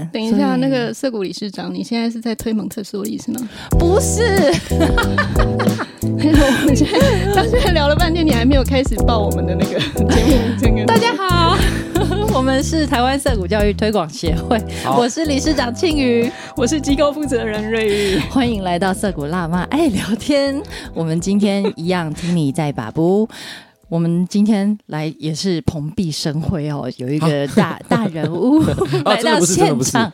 [0.00, 0.10] 年。
[0.12, 3.48] 等一下，那个涩谷理事长，你现在是在推蒙特梭利是吗？
[3.78, 4.22] 不是，
[6.02, 9.78] 我们现在到现在聊了半天，你还没有开始报我们的那个
[10.10, 10.84] 节目这个。
[10.86, 11.56] 大家好，
[12.34, 14.60] 我们是台湾涩谷教育推广协会，
[14.96, 18.18] 我是理事长庆瑜，我是机构负责人瑞玉。
[18.30, 20.60] 欢迎来到涩谷辣妈爱聊天。
[20.94, 23.28] 我们今天一样听你在把不。
[23.90, 28.62] 我们今天来也是蓬荜生辉哦，有一个大 大人物
[29.04, 30.12] 来到现场，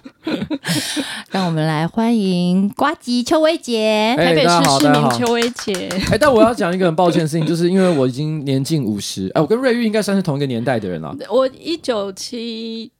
[1.30, 4.14] 让我们来欢迎瓜吉邱薇姐。
[4.16, 11.14] 哎台北市市民邱薇姐，哎，但我要讲一个很抱歉的事情，就是因为我已经年近五十，哎，我跟瑞玉应该算是同一个年代的人了。
[11.28, 12.90] 我一九七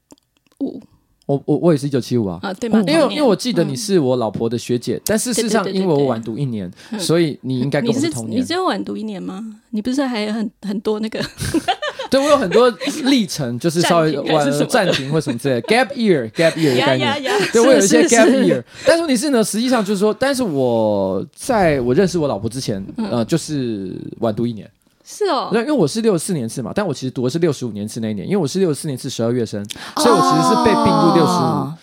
[0.59, 0.79] 五
[1.27, 2.81] 我我我也是一九七五啊，啊，对吗？
[2.87, 8.53] 因为因为我记得你是我老婆的学姐，但事实上因为我晚读一年，所以你应该跟我是我同年你只。
[8.53, 9.45] 有晚读一年吗？
[9.71, 11.19] 你不是还有很很多那个
[12.09, 17.13] 对我有很多历程，就是稍微 晚暂停或什么之类的， gap year，gap year 的概念？
[17.51, 24.69] 对，我有一些 gap year，但是问题是呢，实际上就是说，但是我在我认识我老婆之前，嗯呃，就是晚读一年。
[25.09, 29.63] 是哦那，因为我是六四年次嘛，但我其实读的是六十五年次那一年，因为我是六四年次十二月生，
[29.95, 31.77] 所以我其实是被并入六十五哦。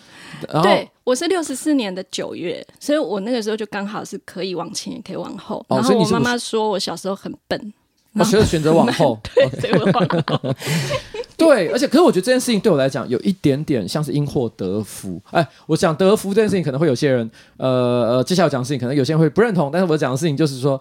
[0.47, 5.65] 然后对，我是六十四年的九月，所以我那个时候就刚好是可以往前也可以往后。
[5.67, 7.73] 然后我妈妈说我小时候很笨，
[8.13, 9.19] 我选择选择往后。
[9.33, 10.55] 对，所以我往后。
[11.35, 15.19] 对，而且可是我觉得这件事情对我来讲有一点点像是因祸得福。
[15.31, 20.79] 哎，我讲得福这件事情，可能会有些人呃呃，接下来我讲的事情，可能有些人会不认同，但是我讲的事情就是说。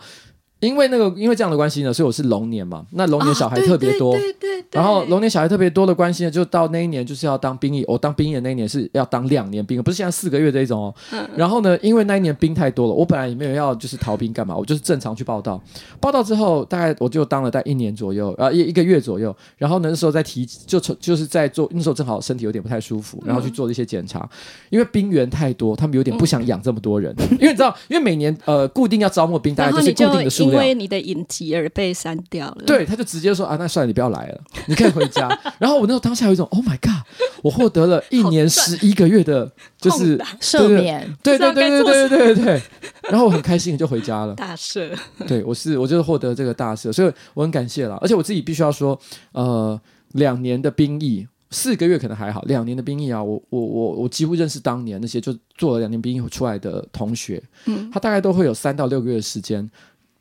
[0.66, 7.84] 因为那个，因为这样的关系呢，所以我是龙年嘛，那龙年小孩特别多，哦对对对对然后龙年小孩特别多的关系呢，就到那一年就是要当兵役。
[7.86, 10.94] 我当兵役的那一年是要当两年兵，不是现在四个月这一种哦。
[11.36, 15.62] 然后呢，因为那一年兵太多了，我本来也没有要就是逃兵干嘛，我就是正常去报道。
[16.00, 19.34] 报道之后，大概我就当了大概一年左右，呃一一个月左右。
[19.56, 24.28] 然后呢，那时候在提就从就是在做，那时候正好身体有点不太舒服，然后去做了一些检查。
[24.70, 32.64] 因为兵员太多，他们有点不想养这么多人，因为你知道，因为每年呃固定要招募兵，大概就是固定的数为你的隐疾而被删掉了。
[32.66, 35.28] 对，他就直接说啊，那算了，你不要来了，你可以回家。
[35.58, 37.04] 然后我那时候当下有一种 Oh my God，
[37.42, 42.62] 我获得了 一年十一个月的，就是赦免，对对对对对对对。
[43.10, 44.34] 然后我很开心，就回家了。
[44.34, 44.90] 大赦，
[45.26, 47.98] 对我是我就是获得这个大赦，所以我很感谢啦。
[48.00, 48.98] 而且我自己必须要说，
[49.32, 49.80] 呃，
[50.12, 51.26] 两年的兵役。
[51.50, 59.70] 四个月可能还好，两年的兵役啊，我我我我几乎认识当年那些就做了两年兵役出来的同学，嗯，他大概都会有三到六个月的时间，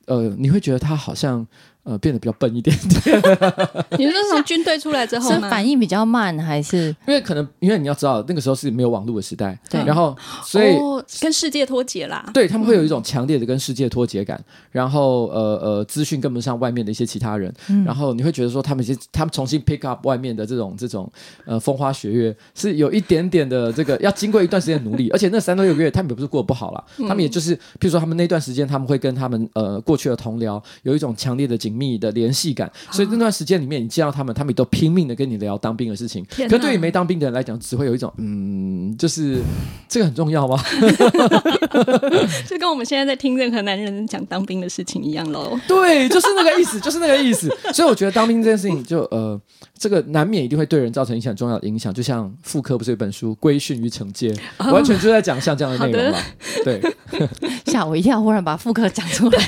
[0.06, 1.46] 呃，你会觉得他好像
[1.84, 3.22] 呃变得比较笨一点点，
[4.00, 5.50] 你是说从军队出来之后是吗？
[5.50, 6.88] 反应比较慢还是？
[7.08, 9.84] 因为可能因为你要知道那个时候是没有网络的时代，对。
[9.84, 12.30] 然后所以、哦，跟世界脱节啦。
[12.34, 14.42] 对他们会有一种强烈的跟世界脱节感，
[14.72, 17.54] 然后呃呃资讯跟不上外面的一些其他人，
[17.86, 21.12] 然后你会觉得说他们其实他们重新 pick up 外面的这种这种
[21.46, 39.40] 呃风花雪月是有一点点的这个要经过一段时间的努力，而且那三到六个月他们也不是过得不好啦，他们也就是譬如说他们那段时间他们会跟他们呃过去的同僚有一种强烈的紧密的联系感，所以那段时间里面你见到他们，他们也都拼命的跟你聊当兵的事情，可对于没当兵的人来讲，只会有一种嗯，就是
[39.88, 40.62] 这个很重要吗？
[42.48, 45.60] 就跟我们现在在听任何男人讲当兵的事情一样喽。
[45.68, 47.50] 对，就是那个意思， 就是那个意思。
[47.74, 49.40] 所以我觉得当兵这件事情就，呃，
[49.78, 51.94] 这个难免一定会对人造成一些很重要的影响。
[51.94, 54.32] 就像妇科不是有一本书《规训与惩戒》，
[54.72, 56.20] 完全就在讲像这样的内容嘛。
[56.64, 56.82] 对，
[57.66, 59.40] 吓我一跳，忽然把妇科讲出来，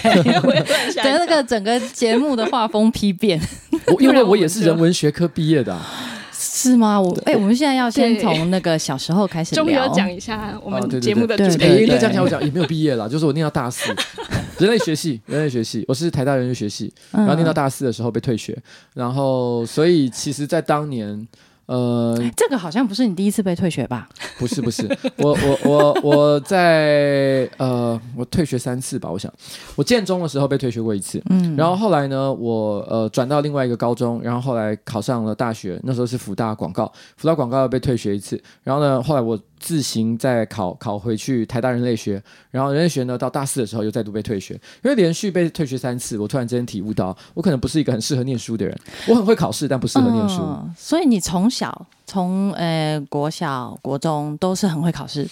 [0.43, 3.39] 我也突然想等那个整个节目的画风批变，
[3.93, 5.85] 我因为我也是人文学科毕业的、啊，
[6.31, 6.99] 是吗？
[6.99, 8.21] 我哎、我们现在要先对。
[8.21, 9.63] 从那个小时候开始聊。
[9.63, 11.85] 终于要，讲一下我们节目的对主哎，题。
[11.87, 13.93] 那这样讲我讲也没有毕业啦， 就是我念到大四，
[14.59, 18.57] 人类学系，人类学系，我是台大人类学系，然后念到大四的时候被退学，
[18.93, 21.27] 然后所以其实，在当年。
[21.67, 24.07] 呃，这个好像不是你第一次被退学吧？
[24.37, 24.87] 不是不是，
[25.17, 29.31] 我我我我在呃，我退学三次吧，我想。
[29.75, 42.21] 我建中的时候被退学过一次，嗯，然后后来呢，我呃转到另外一个高中，然后后来考上了大学，那时候是福大广告，福大广告被退学一次，然后呢，后来我自行再考考回去台大人类学，
[42.51, 44.53] 然后人类学呢到大四的时候又再度被退学，
[44.83, 48.77] 因为连续被退学三次，我突然之间体悟到，我可能不是一个很适合念书的人，
[49.07, 50.41] 我很会考试，但不适合念书。
[50.41, 55.25] 嗯所以你从小从呃国小、国中都是很会考试，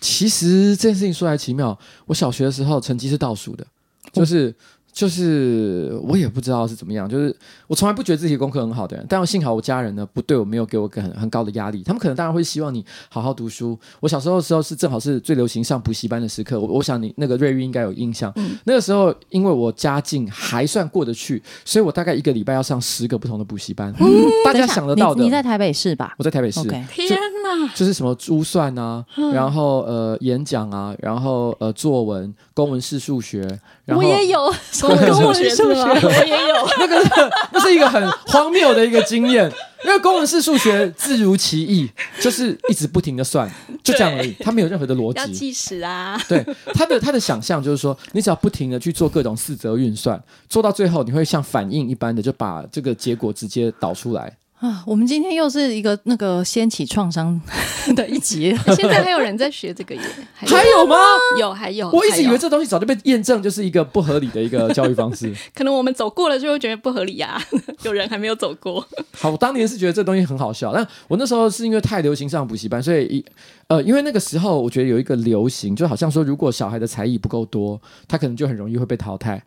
[0.00, 1.76] 其实这件事情说来奇妙，
[2.06, 3.66] 我小学的时候成绩是倒数的，
[4.12, 4.54] 就是
[4.94, 7.34] 就是我也不知道是怎么样，就是
[7.66, 13.76] 我从来不觉得自己功课很好的人，但我幸好我家人呢不对我没有给我个很很高的压力，他们可能当然会希望你好好读书。
[13.98, 18.32] 我小时候的时候是正好是最流行上补习班的时刻，我 我想你那个瑞玉应该有印象，
[18.64, 23.92] 那个时候因为我家境还算过得去，所以我大概一个礼拜要上十个不同的补习班，
[24.44, 25.18] 大家想得到的。
[25.20, 26.62] 你你在台北市吧我在台北市。
[26.62, 27.68] 天哪！
[27.74, 33.46] 就是什么珠算啊，然后呃演讲啊，然后呃作文、公文式数学，
[33.84, 35.86] 然后我也有公文数学是吗？
[36.02, 36.54] 我也有。
[36.78, 39.50] 那个那是一个很荒谬的一个经验，
[39.84, 41.90] 因为公文式数学字如其意，
[42.20, 43.46] 就是一直不停的算，
[43.82, 45.18] 就这样而已，它没有任何的逻辑。
[45.18, 46.18] 要计时啊！
[46.28, 54.34] 对他的他的想象就是说，你只要不停的去做各种四则运算，做到最后你会像反应一般的就把这个结果直接导出来。
[54.64, 57.38] 啊，我们今天又是一个那个掀起创伤
[57.94, 58.56] 的一集。
[58.74, 60.00] 现在还有人在学这个耶？
[60.32, 60.96] 还还有吗？
[61.38, 65.30] 有还有，我一直以为这东西早就被验证，就是一个不合理的一个教育方式。
[65.54, 67.38] 可能我们走过了就会觉得不合理呀、
[67.82, 68.82] 有人还没有走过。
[69.12, 73.24] 好，我当年是觉得这东西很好笑，但我那时候是因为太流行上补习班，所以一
[73.68, 77.78] 呃，因为那个时候我觉得有一个流行，就好像说，如果小孩的才艺不够多，
[78.08, 79.44] 他可能就很容易会被淘汰。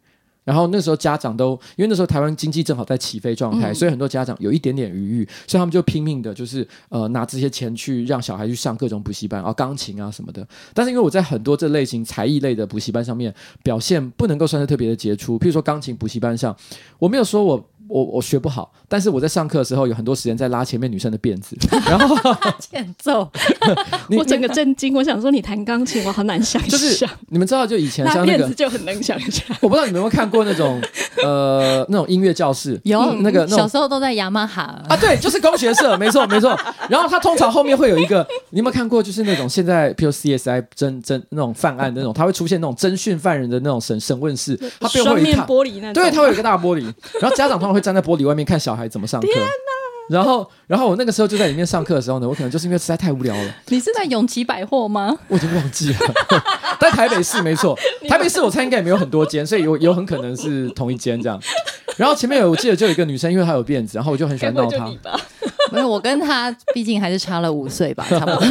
[0.48, 10.48] 然后那时候家长都，因为那时候台湾经济正好在起飞状态，所以很多家长有一点点余裕，所以他们就拼命的，就是呃拿这些钱去让小孩去上各种补习班啊，钢琴啊什么的。
[10.74, 16.56] 但是因为我在很多这类型才艺类的补习班上面表现不能够算是特别的杰出，譬如说钢琴补习班上，
[16.98, 17.70] 我没有说我。
[17.88, 21.56] 我我学不好，但是我在上课的时候有很多时间在拉前面女生的辫子，
[21.89, 22.16] 然后
[22.60, 23.30] 欠揍，
[24.10, 26.69] 你我整个震惊，我想说你弹钢琴，我好难想象。
[26.69, 29.44] 就是你们知道，就以前拉像那个辫子，就很能想象。
[29.62, 30.81] 我不知道你们有没有看过那种
[31.24, 36.57] 呃那种音乐教室，有嗯那个小时候都在雅马哈啊，对，就是工学社，没错没错。
[36.90, 39.01] 然后它通常后面会有一个，你有没有看过？
[39.01, 46.83] 就是那种现在，譬如 CSI 侦侦那种犯案的那种，他会出现那种侦讯犯人的那种审审问室，它背后双面会有一面，玻璃那，对，它会有一个大玻璃，
[47.22, 49.28] 然后家长通常会站在玻璃外面看小孩怎么上课。
[50.10, 55.14] 然后，然后我那个时候就在里面上课的时候呢，我可能就是因为实在太无聊了，你是在永琪百货吗？
[55.28, 56.00] 我已经忘记了。
[56.80, 57.78] 在台北市没错，
[58.08, 61.38] 台北市我猜应该也没有很多间，所以有有很可能是同一间这样。
[62.00, 65.20] 然后前面有我记得就有一个女生，因为她有辫子，然后我就很喜该欢闹她？
[65.72, 68.42] 没有，我跟她毕竟还是差了五岁吧， 差不多。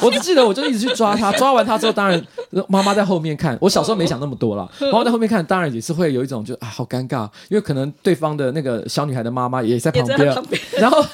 [0.00, 2.20] 我只记得我就一直去抓她，抓完她之后，当然
[2.68, 3.56] 妈妈在后面看。
[3.60, 10.60] 我小时候没想那么多啦，妈妈在后面看，当然也是会有一种就啊好尴尬，因为可能对方的那个小女孩的妈妈也在旁边也在旁，边。
[10.78, 11.04] 然后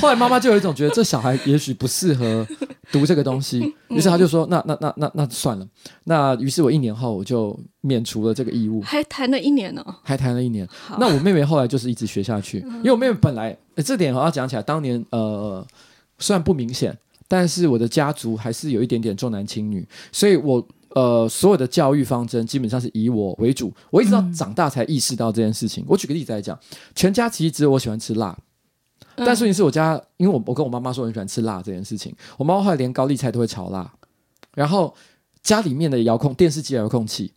[0.00, 2.46] 后来妈妈就有一种觉得这小孩也许不适合
[2.92, 5.66] 读这个东西，于是他就说那那那那那算了。
[6.04, 8.80] 那于是我一年后我就免除了这个义务。
[8.80, 10.66] 还谈了一年哦，还谈了一年。
[10.98, 15.66] 那我妹妹后来就是一直学下去，因为我妹妹本来、呃这点我要讲起来，当年呃
[16.18, 16.96] 虽然不明显，
[17.28, 23.72] 但是我的家族还是有一点点重男轻女，所以我呃所有的教育方针基本上是以我为主。
[23.90, 25.84] 我一直到长大才意识到这件事情。
[25.88, 26.58] 我举个例子来讲，
[26.94, 28.38] 全家其实只有我喜欢吃辣。
[29.16, 33.90] 但事情是我家，因为我我跟我妈妈说我很喜欢吃辣这件事情，我妈妈后来连高丽菜都会炒辣，
[34.54, 34.94] 然后
[35.42, 37.32] 家里面的遥控电视机的遥控器，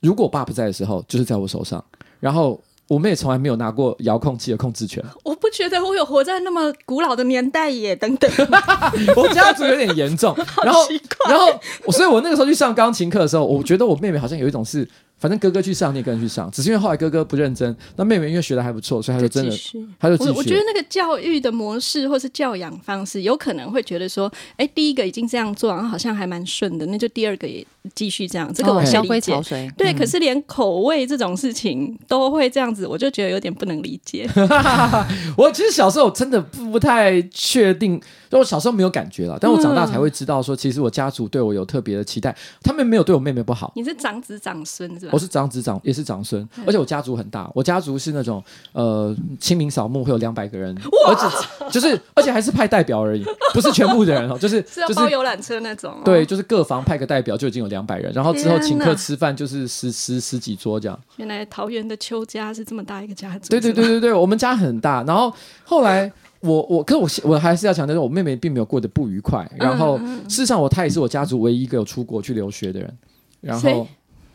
[0.00, 1.84] 如果我爸不在的时候，就是在我手上，
[2.20, 7.94] 然后我们也从来没有拿过遥控器的控制权，我不觉得我有活在那么古老的年代耶。
[7.94, 8.30] 等等，
[9.16, 10.34] 我家族有点严重，
[10.64, 10.80] 然后
[11.28, 11.46] 然后
[11.84, 14.88] 我所以，我那个时候去上钢琴课的时候，我觉得我妹妹好像有一种是，
[15.20, 19.54] 反正哥哥去上，你也跟着去上，只是因为后来哥哥不认真，那妹妹因为学的还不错，所以他就真的。
[20.00, 27.64] 我我觉得那个教育的模式或是教养方式，有可能会觉得说，哎，第一个已经这样做，然后好像还蛮顺的，那就第二个也
[27.94, 29.72] 继续这样，这个我可以哦萧规理解。
[29.76, 34.26] 对，嗯可是连口味这种事情都会这样子，我就觉得有点不能理解。
[35.36, 38.00] 我其实小时候真的不太确定，
[38.30, 43.72] 就我小时候没有感觉了，但我长大才会知道说，其实我家族对我有特别的期待，他们没有对我妹妹不好。
[43.76, 45.20] 你是长子长孙是吧我？
[45.20, 50.74] 是长子长也是长孙，而且我家族很大，我家族是那种呃清明扫墓会有两百个人，
[51.06, 56.00] 而且就是而且还是派代表而已，不是全部的人哦，就是 是要就是包游览车那种、哦？
[56.02, 60.98] 对，，就是各房派个代表就已经有两百人，然后之后请客吃饭就是十十十几桌这样。
[61.18, 63.50] 原来桃园的邱家是这么大一个家族。
[63.50, 65.30] 对对对对对，我们家很大，然后
[65.64, 66.10] 后来。
[66.42, 69.46] 我我，可是我我还是要强调，我妹妹并没有过得不愉快。
[69.58, 72.98] 然后，事实上，我她也是我家族唯一一个有出国去留学的人。
[73.42, 73.86] 然后谁，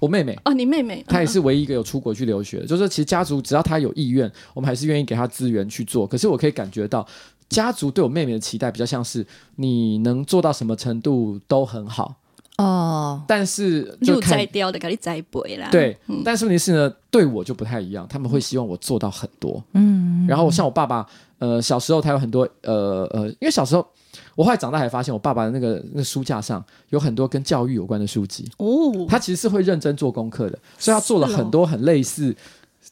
[0.06, 2.68] 我妹妹，哦，你妹妹，她也是唯一一个有出国去留学的。
[2.68, 6.06] 就是其实家族只要她有意愿，我们还是愿意给她资源去做。
[6.06, 7.06] 可是我可以感觉到，
[7.50, 12.16] 家族对我妹妹的期待比较像是你能做到什么程度都很好，
[12.58, 15.70] 哦，但是就入看栽雕的，给你栽培啦。
[15.72, 19.64] 对，但是问题是呢，对我就不太一样，他们会希望我做到很多。
[19.74, 21.08] 嗯，然后像我爸爸，
[21.40, 23.86] 呃，小时候他有很多呃呃，因为小时候
[24.36, 28.50] 我后来长大才发现，我爸爸的那个那个书架上有很多跟教育有关的书籍。
[28.58, 32.36] 哦，他其实是会认真做功课的，所以他做了很多很类似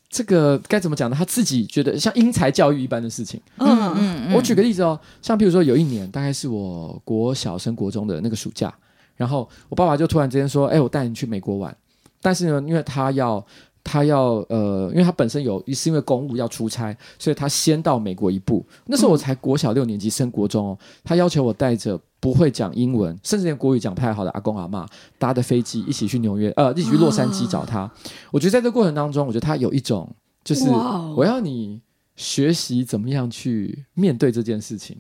[0.09, 1.15] 这个该怎么讲呢？
[1.17, 3.41] 他自己觉得像英才教育一般的事情。
[3.57, 8.73] 嗯嗯我举个例子哦，像譬如说有一年，大概是我国小升国中的那个暑假，
[9.15, 11.75] 然后我爸爸就突然之间说：“哎，我带你去美国玩。”
[12.21, 13.45] 但是呢，因为他要
[13.83, 18.65] 他要呃，因为他本身有是因为公务要出差，所以他先到美国一步。
[18.85, 24.87] 那时候我才国小六年级升国中哦，他要求我带着不会讲英文，甚至连国语讲不太好的阿公阿妈
[25.19, 27.91] 搭的飞机一起去纽约，呃，一起去洛杉矶找他。
[28.31, 30.09] 我觉得在这过程当中，我觉得他有一种
[30.43, 30.69] 就是
[31.15, 31.81] 我要你
[32.15, 34.97] 学习怎么样去面对这件事情。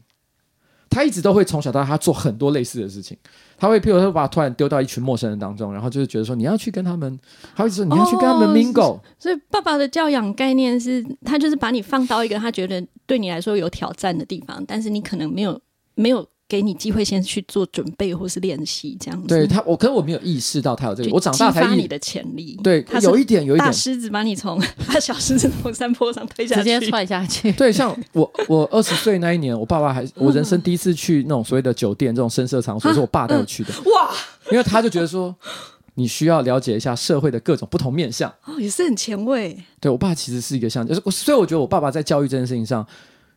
[0.93, 3.17] 他一直都会从小到大，他做很多类似的事情。
[3.57, 7.19] 他会，譬如说，把他突然丢到一群陌生人当中，然后就是觉得说，你要去跟他们，
[7.55, 15.59] 他会说你要去跟他们哦 mingle，、所以爸爸的教养概念是，他就是把你放到一个他觉得对你来说有挑战的地方，但是你可能没有
[15.95, 19.27] 没有给你机会先去做准备或是练习这样子。
[19.27, 22.55] 对他，我可是我没有意识到他有这个，我长大才发你的潜力。
[22.63, 27.51] 对他，有一点有一点，大狮子把你从 把小狮子从山坡上推下去直，接踹下去。
[27.53, 34.13] 对，像我我二十岁那一年，我爸爸还我人生第一次去那种所谓的酒店这种深色场所，是我爸带我去的，哇
[34.51, 35.35] 因为他就觉得说。
[35.95, 38.27] 你需要了解一下社会的各种不同面相。
[38.45, 39.55] 哦，也是很前卫。
[39.79, 42.83] 对我爸其实是一个像，就是我所以我觉得我爸爸在教育这件事情上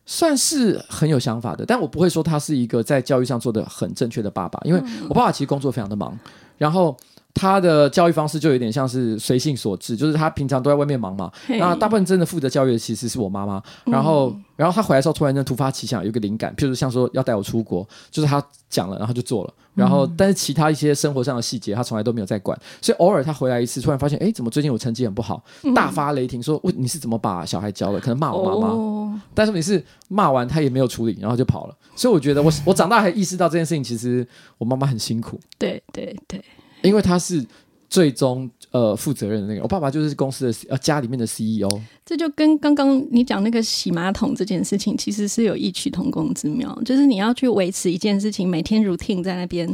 [0.09, 6.17] 算是很有想法的，但我不会说他是一个在教育上做的很正确的爸爸，因为我爸爸其实工作非常的忙，
[6.57, 6.97] 然后
[7.37, 25.43] 他的教育方式就有点像是随性所致，就是他平常都在外面忙嘛，那大部分真的负责教育的其实是我妈妈，然后、然后他回来的时候突然间突发奇想，有一个灵感，譬如像说要带我出国，就是他讲了，然后就做了，然后、但是其他一些生活上的细节他从来都没有在管，所以偶尔他回来一次，突然发现，哎，怎么最近我成绩很不好，
[25.75, 27.99] 大发雷霆说，喂，你是怎么把小孩教的？
[27.99, 28.73] 可能骂我妈妈。
[28.73, 31.75] 哦，但是你是骂完他也没有处理，然后就跑了。
[31.95, 34.27] 所以我觉得我我长大还意识到这件事情，其实
[34.57, 36.43] 我妈妈很辛苦，对对对，
[36.81, 37.45] 因为他是
[37.89, 39.61] 最终呃负责任的那个。
[39.61, 46.77] 我爸爸就是公司的呃家里面的 CEO，这就跟刚刚你讲那个洗马桶这件事情，其实是有异曲同工之妙。
[46.83, 49.67] 就是你要去维持一件事情，每天 routine 在那边，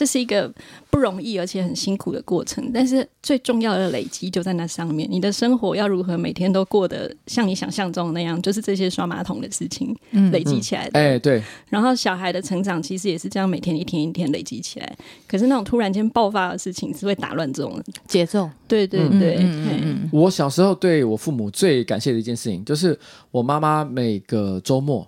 [0.00, 0.50] 这是一个
[0.88, 2.70] 不容易而且很辛苦的过程。
[2.72, 10.98] 但是最重要的累积就在那上面，你的生活要如何每天都过得像你想象中的那样，就是这些刷马桶的事情 嗯累积起来的。
[10.98, 14.96] 哎、对，然后小孩的成长其实也是这样，每天一天一天累积起来。
[15.28, 17.78] 可是那种突然间爆发的事情是会打乱这种。
[18.06, 22.98] 节奏，对对嗯对，嗯我小时候对我父母最感谢的一件事情，就是
[23.30, 25.06] 我妈妈每个周末，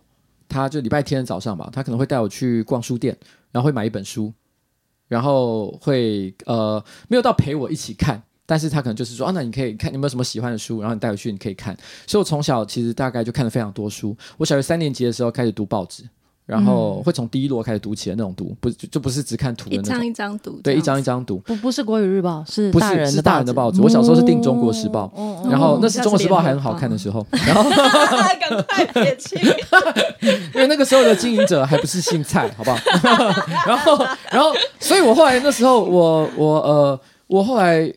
[0.48, 3.16] 她就礼拜天的早上吧，她可能会带我去逛书店，
[3.52, 4.32] 然后会买一本书，
[5.12, 8.22] 然后会呃没有到陪我一起看。
[8.44, 11.74] 但是他可能就是说啊，那你可以看你有没有什么喜欢的书，然后你带回去你可以看。
[12.06, 14.16] 所以我从小其实大概就看了非常多书。
[14.36, 16.02] 我小学三年级的时候开始读报纸，
[16.52, 21.38] 然后会从第一摞开始读起的那种读，不就就不是只看图的一张那种，一张读，对，一张一张读。
[21.38, 25.10] 不不是国语日报，是不是大人的是大人的报纸我小时候是订中国时报
[25.48, 29.40] 然后那是《中国时报》还很好看的时候，然后赶快撇清。
[30.54, 32.78] 因为那个时候的经营者还不是姓蔡，好不好？
[33.66, 37.90] 然后，然后，所以我后来那时候，我我呃，我后来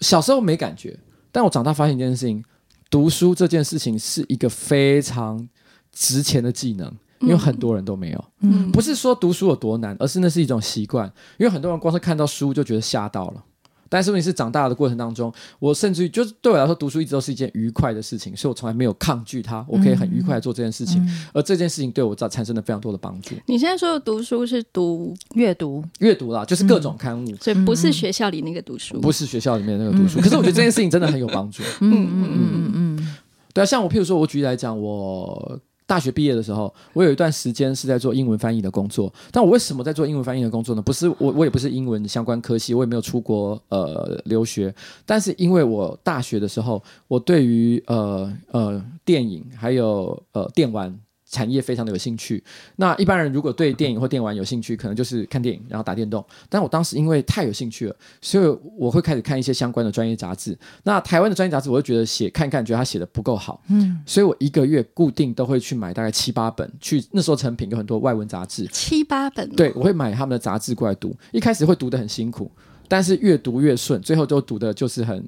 [0.00, 0.98] 小时候没感觉，
[1.30, 2.42] 但我长大发现一件事情：
[2.90, 5.48] 读书这件事情是一个非常
[5.92, 8.24] 值钱的技能，因为很多人都没有。
[8.40, 11.10] 嗯不是说读书有多难，而是那是一种习惯。
[11.38, 13.44] 因为很多人光是看到书就觉得吓到了。
[13.90, 21.02] 但是问题是，长大的过程当中，我甚至于就是对我来说，读书一直都是一件愉快的事情，所以我从来没有抗拒它，我可以很愉快的做这件事情。
[21.32, 23.34] 而这件事情对我造产生了非常多的帮助。
[23.46, 30.20] 你现在说的读书是读，阅读，阅读啦，就是各种刊物，所以不是学校里那个读书，不是学校里面那个读书。
[30.20, 31.62] 可是我觉得这件事情真的很有帮助。
[31.80, 33.14] 嗯嗯嗯嗯嗯
[33.54, 35.58] 对啊，像我，譬如说，我举例来讲，我
[35.88, 39.10] 大学毕业的时候，我有一段时间是在做英文翻译的工作。
[39.32, 40.82] 但我为什么在做英文翻译的工作呢？
[40.82, 44.72] 不是我，我也不是英文相关科系，我也没有出国呃留学。
[45.06, 50.94] 但是因为我大学的时候，我对于呃呃电影还有呃电玩。
[51.30, 52.42] 产业非常的有兴趣。
[52.76, 56.24] 那一般人如果对电影或电玩有兴趣，可能就是看电影，然后打电动。
[56.48, 60.58] 但我当时因为太有兴趣了，所以我会开始看一些相关的专业杂志。
[60.84, 66.70] 那台湾的专业杂志，我会觉得写看看，觉得他写的不够好，嗯，所以我一个月固定都会去买大概七八本。
[66.80, 71.14] 去那时候成品有很多外文杂志，七八本，对我会买他们的杂志过来读。
[71.32, 72.50] 一开始会读得很辛苦，
[72.88, 75.26] 但是越读越顺，最后就读的就是很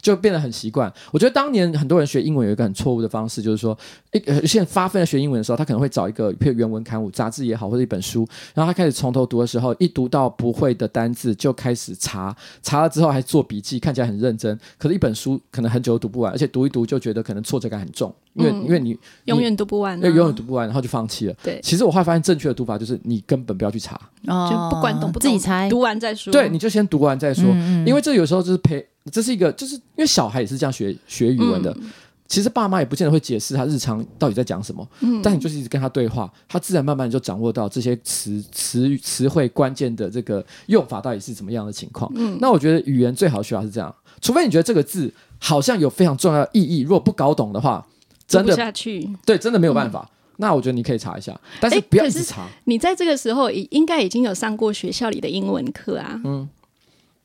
[0.00, 0.92] 就变得很习惯。
[1.10, 3.76] 我觉得当年很多人学英文有一个很错误的方式，就是说，
[4.12, 14.58] 一呃，现在发奋在学英文的时候，他可能会找一个譬如原文刊物、杂志也好，或者一本书，然后他开始从头读的时候，一读到不会的单字就开始查，查了之后还做笔记，看起来很认真。
[14.78, 21.34] 可是，一本书可能很久都读不完，而且读一读就觉得可能挫折感很重，因为、嗯因为你永远读不完、啊，因为永远读不完，然后就放弃了。
[21.42, 25.68] 对，其实我后来发现，正确的读法就是你根本不要去查，哦就不管懂不懂，自己猜。
[25.68, 26.32] 读完再说。
[26.32, 27.44] 对，你就先读完再说。
[27.52, 31.70] 嗯因为这有时候就是陪，这是一个，就是因为小孩也是这样学学语文的。
[31.80, 31.90] 嗯
[32.30, 42.12] 其实爸妈也不见得会解释他日常到底在讲什么，嗯但你就是一直跟他对话，他自然慢慢就掌握到这些词词语词汇关键的这个用法到底是怎么样的情况。
[42.16, 47.86] 嗯那我觉得语言最好学法是这样，除非你觉得这个字好像有非常重要的意义，如果不搞懂的话，
[48.26, 49.08] 真的下去。
[49.24, 50.06] 对，真的没有办法。
[50.36, 52.46] 那我觉得你可以查一下，但是不要一直查。
[52.64, 56.20] 你在这个时候已应该已经有上过学校里的英文课啊，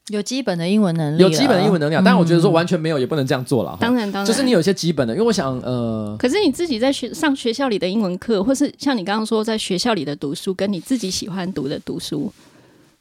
[0.09, 3.77] 有基本的英文能力，有基本的英文能力但我觉得说完全没有也不能这样做了。
[3.79, 12.29] 当然当然，就是你有一些基本的，因为我想呃，可是你自己在学上学校里的英文课，或是像你刚刚说在学校里的读书，跟你自己喜欢读的读书，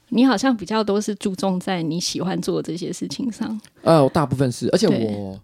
[0.09, 3.59] 你好像比较多是注重在你喜欢做这些事情上。
[3.81, 5.37] 呃，大部分是，而且我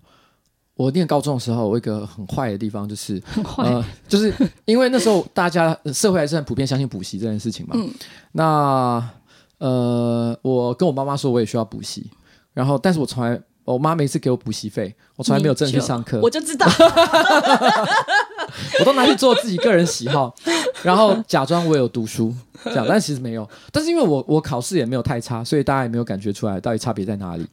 [0.75, 7.75] 我念高中的时候，我有一个很坏的地方就是，很坏，呃， 就是因为那时候大家呃社会还是很普遍相信补习这件事情嘛。
[7.75, 7.89] 嗯
[8.31, 9.09] 那
[9.59, 12.09] 呃，我跟我妈妈说我也需要补习，
[12.53, 16.65] 然后但是我从来我妈每次给我补习费，我从来没有真的去上课，我就知道，
[18.79, 20.33] 我都拿去做自己个人喜好，
[20.81, 23.47] 然后假装我有读书，这样，但其实没有。
[23.71, 27.45] 但是因为我我考试也没有太差，所以大家也没有感觉出来到底差别在哪里。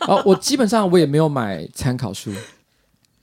[0.00, 2.30] 然 后我基本上我也没有买参考书，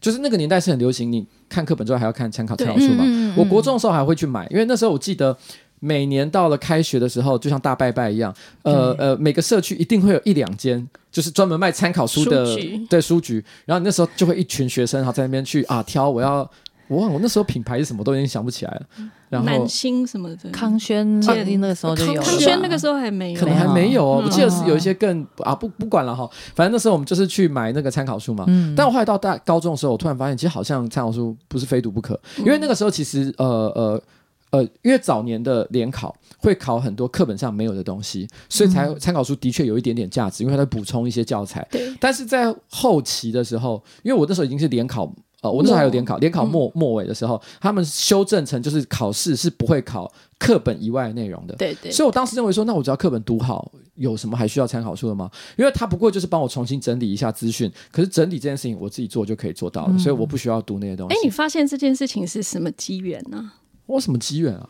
[0.01, 3.05] 就是那个年代是很流行，你看课本之外还要看参考参考书嘛。
[3.37, 5.37] 我国中的时候还会去买，因为那时候我记得。
[5.83, 12.87] 每年到了开学的时候，就像大拜拜一样，呃呃，每个社区一定会有一两间，就是专门卖参考书的书局。
[12.87, 13.43] 对书局。
[13.65, 16.49] 然后你那时候就会一群学生，然后在那边去啊挑，我要
[16.87, 18.81] 我忘了我那时候品牌是什么，都已经想不起来了。
[19.29, 22.19] 然后南星什么的，康轩建立那个时候就有了。
[22.21, 24.25] 吧，康轩那个时候还没有，可能还没有哦，嗯。
[24.25, 28.43] 我记得是有一些更啊不不管了哈，反正那时候我们就是去买那个参考书嘛。
[28.47, 28.75] 嗯。
[28.75, 34.03] 但我后来到大高中的时候，我突然发现，其实好像参考书不是非读不可，因为那个时候其实呃呃
[34.51, 41.65] 呃，因为早年的联考会考很多课本上没有的东西，所以才参考书的确有一点点价值，因为它在补充一些教材。
[41.71, 51.55] 对，但是在后期的时候，因为我那时候已经是联考，呃，我那时候还有联考，联考末末尾的时候，他们修正成就是考试是不会考课本以外的内容的。
[51.55, 55.31] 对对，所以我当时认为说，那我只要课本读好，有什么还需要参考书的吗？
[55.57, 61.15] 因为他不过就是帮我重新整理一下资讯，可是整理这件事情我自己做就可以做到了，所以我不需要读那些东西。
[61.15, 63.53] 哎，你发现这件事情是什么机缘呢？
[63.91, 64.67] 我什么机缘啊？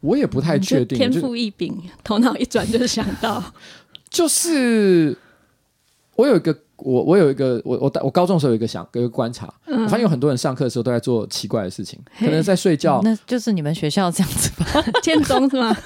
[0.00, 3.42] 我也不太确定，天赋异禀，头脑一转就想到，
[4.08, 5.16] 就是
[6.14, 14.84] 我有一个我我有一个我我我高中的时候有一个想有一个观察，我发现有很多人上课的时候都在做奇怪的事情，可能在睡觉，那就是你们学校这样子吧？
[15.02, 15.74] 建中是吗？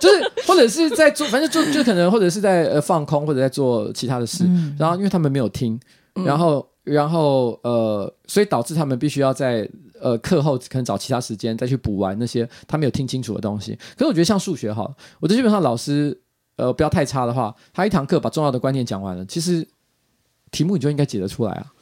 [0.00, 4.42] 就是或者是在做，反正就就可能或者是在呃放空，或者在做其他的事。
[4.48, 5.78] 嗯然后因为他们没有听，
[6.14, 9.68] 然后然后呃，所以导致他们必须要在
[10.00, 13.78] 呃课后可能找其他时间再去补完那些他没有听清楚的东西。
[13.96, 14.82] 可是我觉得像数学哈，
[15.20, 16.20] 我觉得基本上老师
[16.56, 19.66] 呃不要太差的话，他一堂课把重要的观念讲完了，其实
[20.50, 21.72] 题目你就应该解得出来啊。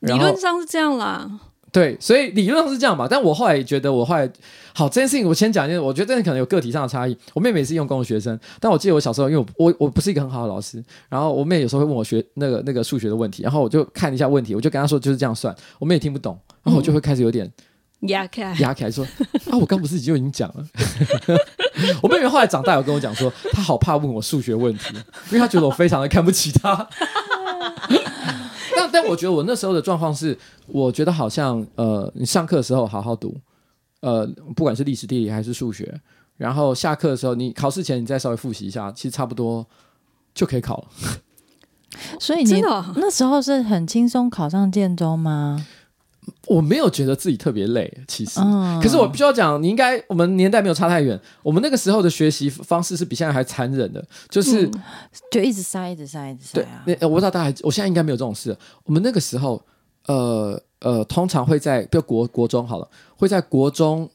[0.00, 1.40] 理论上是这样啦，
[1.72, 4.30] 对，所以理论上是这样吧，但我后来也觉得，我后来
[4.74, 7.16] 好这件事情，我先讲一件，我觉得真的可能有个体上的差异。
[7.32, 17.50] 我妹妹是用功的学生，但我记得我小时候，因为我我我不是一个很好的老师，然后我妹有时候会问我学那个那个数学的问题，然后我就看一下问题，我就跟她说就是这样算，我妹也听不懂，然后我就会开始有点
[18.00, 19.02] 压开，压开说
[19.50, 20.66] 啊，我刚不是就已经讲了。
[22.02, 24.94] 我妹妹后来长大有跟我讲说，她好怕问我数学问题，
[25.30, 26.86] 因为她觉得我非常的看不起她。
[28.76, 33.36] 但但我觉得我那时候的状况是，我觉得好像呃，你上课的时候好好读，
[34.00, 36.00] 呃，不管是历史、地理还是数学，
[36.36, 39.66] 然后下课的时候，你考试前你再稍微复习一下，其实差不多
[40.34, 40.88] 就可以考了。
[42.18, 45.66] 所以你哦那时候是很轻松考上建中吗？
[46.46, 48.38] 我没有觉得自己特别累，其实。
[48.40, 54.82] 嗯，可是我必须要讲，你应该我们年代没有差太远，我们那个时候的学习方式是比现在还残忍的，就是、嗯
[55.30, 56.98] 就一直塞，一直塞，一直塞对啊，。
[57.02, 58.56] 我不知道大家，我现在应该没有这种事。
[58.84, 59.60] 我们那个时候，
[60.06, 64.08] 呃呃，通常会在比如国国中好了，会在国中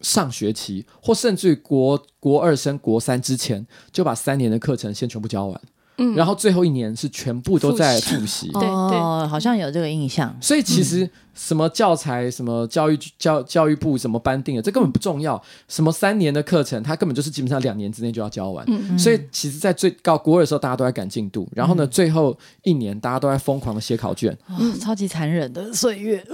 [0.00, 5.60] 上学期，或甚至于国国二升国三之前，就把三年的课程先全部教完。
[6.02, 8.50] 嗯然后最后一年是全部都在复复习。
[8.58, 10.36] 对哦，好像有这个印象。
[10.40, 15.40] 所以其实什么教材、什么教育教教育部什么班定的，这根本不重要。
[15.68, 18.64] 什么三年的课程，它根本就是基本上两年之内就要教完。
[18.68, 24.36] 嗯所以其实，在最高国二的时候，大家都在赶进度，然后呢，最后一年大家都在疯狂的写考卷。
[24.48, 26.24] 哦超级残忍的岁月。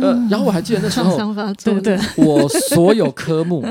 [0.00, 3.64] 呃，然后我还记得那时候，创伤发作，对我所有科目，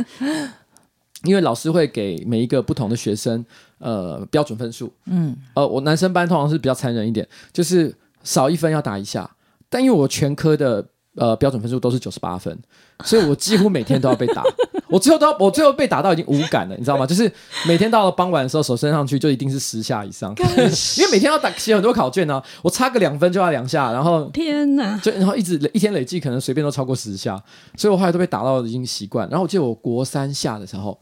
[1.24, 3.46] 因为老师会给每一个不同的学生
[3.86, 4.92] 呃标准分数。
[5.06, 7.94] 嗯，呃，我男生班通常是比较残忍一点，就是
[8.24, 9.30] 少一分要打一下。
[9.70, 10.84] 但因为我全科的
[11.16, 12.58] 呃标准分数都是九十八分，
[13.04, 14.44] 所以我几乎每天都要被打。
[14.88, 17.06] 我最后都要，我最后被打到已经无感了，你知道吗？
[17.06, 17.30] 就是
[17.68, 20.34] 每天到了傍晚的时候，手伸上去就一定是十下以上，
[20.98, 24.98] 因为每天要打写很多考卷呢、我差个两分就要两下，然后天哪！
[25.00, 27.44] 就然后一直累一天累计可能随便都超过十下，
[27.76, 29.28] 所以我后来都被打到已经习惯。
[29.28, 30.98] 然后我记得我国三下的时候，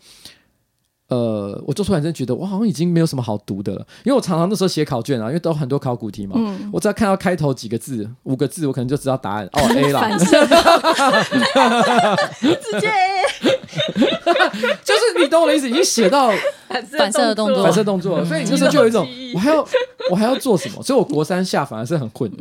[1.13, 6.69] 呃，我就突然间觉得我好像已经没有什么好读的了，因为我常常那时候写考卷啊，因为都有很多考古题嘛，嗯。
[6.73, 9.45] 我只要看到开头几个字五个字，我可能就知道答案。
[9.54, 10.02] 哦 A 啦。
[10.02, 10.45] 反， 射。
[12.41, 12.89] 直接。
[14.84, 16.32] 就是你懂我的意思，已经写到
[16.97, 17.63] 反射的动作。
[17.63, 19.67] 反射动作了，所以那时候就有一种我还要
[20.10, 22.32] 我还要做什么，所以我国三下反而是很混，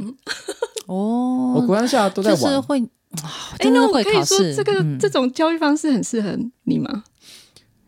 [0.87, 2.40] 我哦，国三下都在玩。
[2.40, 2.78] 就是会，
[3.22, 4.24] 啊哎，那我可以。
[4.24, 4.98] 说这个嗯。
[4.98, 6.30] 这种教育方式很适合
[6.64, 7.04] 你吗？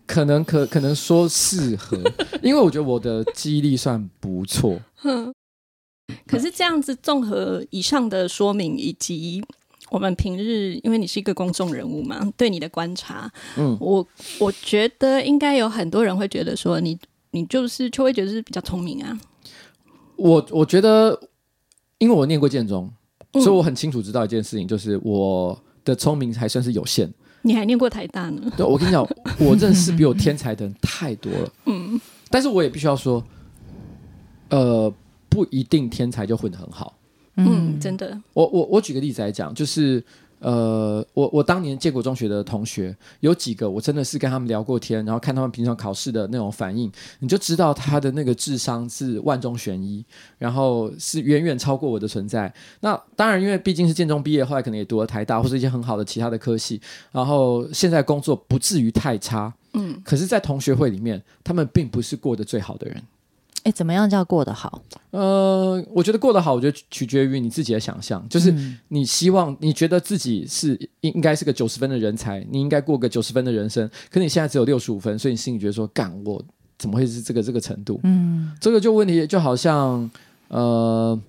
[0.07, 1.99] 可能可可能说适合，
[2.43, 4.79] 因为我觉得我的记忆力算不错。
[6.27, 9.43] 可是这样子综合以上的说明，以及
[9.91, 14.07] 我们平日，因为你是一个公众人物嘛，对你的观察，嗯，我
[14.39, 16.99] 我觉得应该有很多人会觉得说你
[17.31, 19.19] 你就是邱会觉得是比较聪明啊，
[20.17, 21.19] 我我觉得，
[21.99, 22.93] 因为我念过建中，
[23.33, 27.13] 嗯所以我很清楚知道一件事情，就是我的聪明还算是有限。
[27.47, 29.07] 你还念过台大呢，对，我跟你讲，
[29.39, 31.53] 我认识比我天才的人太多了。
[31.67, 33.23] 嗯但是我也必须要说，
[34.49, 34.93] 呃，
[35.29, 36.97] 不一定天才就混得很好。
[37.37, 40.03] 嗯，真的，我我我举个例子来讲，就是
[40.45, 50.05] 呃，我我当年建国中学的同学有几个，我真的是跟他们聊过天，然后看他们平常考试的那种反应，你就知道他的那个智商是万中选一，
[50.37, 52.53] 然后是远远超过我的存在。
[52.81, 56.79] 那当然，因为毕竟是建中毕业，后来可能也读了台大或者一些很好的其他的科系，
[57.11, 59.51] 然后现在工作不至于太差。
[59.73, 63.03] 嗯，可是，在同学会里面，他们并不是过得最好的人。
[63.65, 64.81] 哎，怎么样叫过得好？
[65.11, 76.43] 呃，我觉得过得好，我觉得取决于你自己的想象，就是嗯你希望你觉得自己是应应该是个九十分的人才，你应该过个九十分的人生，可你现在只有六十五分，所以你心里觉得说，干我
[76.79, 77.99] 怎么会是这个这个程度？
[78.05, 80.09] 嗯这个就问题就好像
[80.49, 81.21] 呃。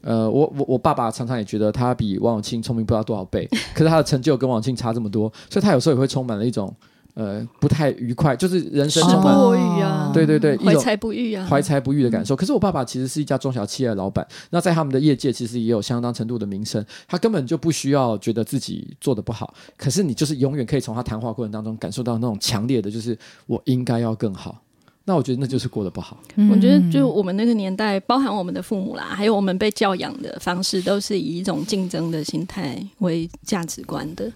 [0.00, 6.72] 呃，我我我爸爸常常也觉得他比王永庆聪明不知道多少倍， 可是他的成就跟王永庆差这么多，所以他有时候也会充满了一种
[7.18, 12.36] 呃不太愉快，就是人生时不充满我予啊，对对对怀才不遇啊，怀才不遇的感受。
[12.36, 19.52] 可是我爸爸其实是一家中小企业的老板，那在他们的业界其实也有相当程度的名声，他根本就不需要觉得自己做的不好。
[19.76, 24.62] 可是你就是永远可以从他谈话过程当中感受到那种强烈的，就是我应该要更好。
[25.04, 26.18] 那我觉得那就是过得不好。
[26.36, 34.30] 嗯我觉得，就我们那个年代，包含我们的父母啦，还有我们被教养的方式，都是以一种竞争的心态为价值观的，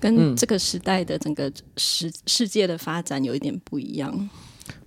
[0.00, 4.28] 跟嗯这个时代的整个世世界的发展有一点不一样。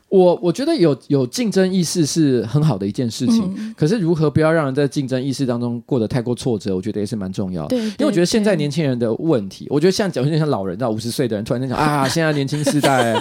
[0.09, 7.77] 我我觉得有有竞争意识是很好的一件事情，嗯可是如何不要让人在竞争意识当中过得太过挫折，我觉得也是蛮重要的。
[7.77, 13.13] 对，因为我觉得现在年轻人的问题，我觉得像讲有点像老人，到五十岁的人突然间讲啊，现在年轻世代，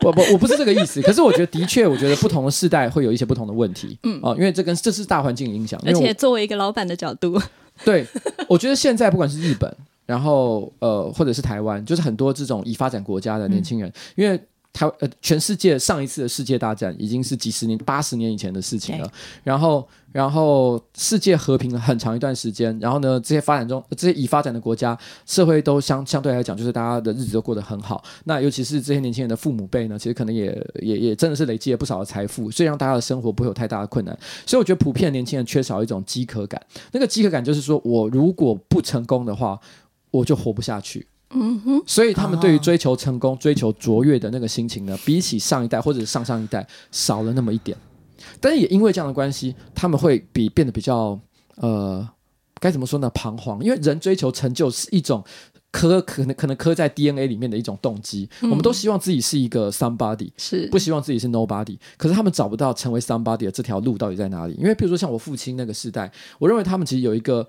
[0.00, 1.02] 不不， 我不是这个意思。
[1.02, 5.78] 可是我觉得的确，我觉得不同的世代会有一些不同的问题，嗯啊，因为这跟这是大环境影响。
[5.84, 7.38] 而且作为一个老板的角度，
[7.84, 8.06] 对，
[8.48, 14.38] 我觉得现在不管是日本，然后呃，或者是台湾，就是很多这种已发展国家的年轻人，因为
[14.72, 19.08] 台呃，全世界上一次的世界大战已经是几十年、八十年以前的事情了。
[19.44, 22.76] 然后，然后世界和平了很长一段时间。
[22.80, 28.02] 然后呢，这些发展中、这些已发展的国家，社会都相相对来讲，就是大家的日子都过得很好。
[28.24, 30.46] 那尤其是这些年轻人的父母辈呢，其实可能也
[30.82, 34.18] 也也真的是累积了不少的财富，所以让大家的生活不会有太大的困难。
[34.44, 36.60] 所以我觉得普遍年轻人缺少一种饥渴感。
[36.90, 39.56] 那个饥渴感就是说我如果不成功的话，
[40.14, 41.06] 我就活不下去。
[41.30, 47.76] 嗯哼，所以他们对于追求成功、追求卓越的那个心情呢，比起上一代或者上上一代少了那么一点。
[48.40, 51.18] 但是也因为这样的关系，他们会比变得比较
[51.56, 52.08] 呃，
[52.60, 53.10] 该怎么说呢？
[53.10, 55.24] 彷徨，因为人追求成就是一种
[55.72, 58.28] 刻可能可能刻在 DNA 里面的一种动机。
[58.42, 64.54] 我们都希望自己是一个 somebody，是不希望自己是 nobody，可是他们找不到成为 somebody 的这条路到底在哪里？
[64.54, 67.46] 因为比如说像我父亲那个时代，我认为他们其实有一个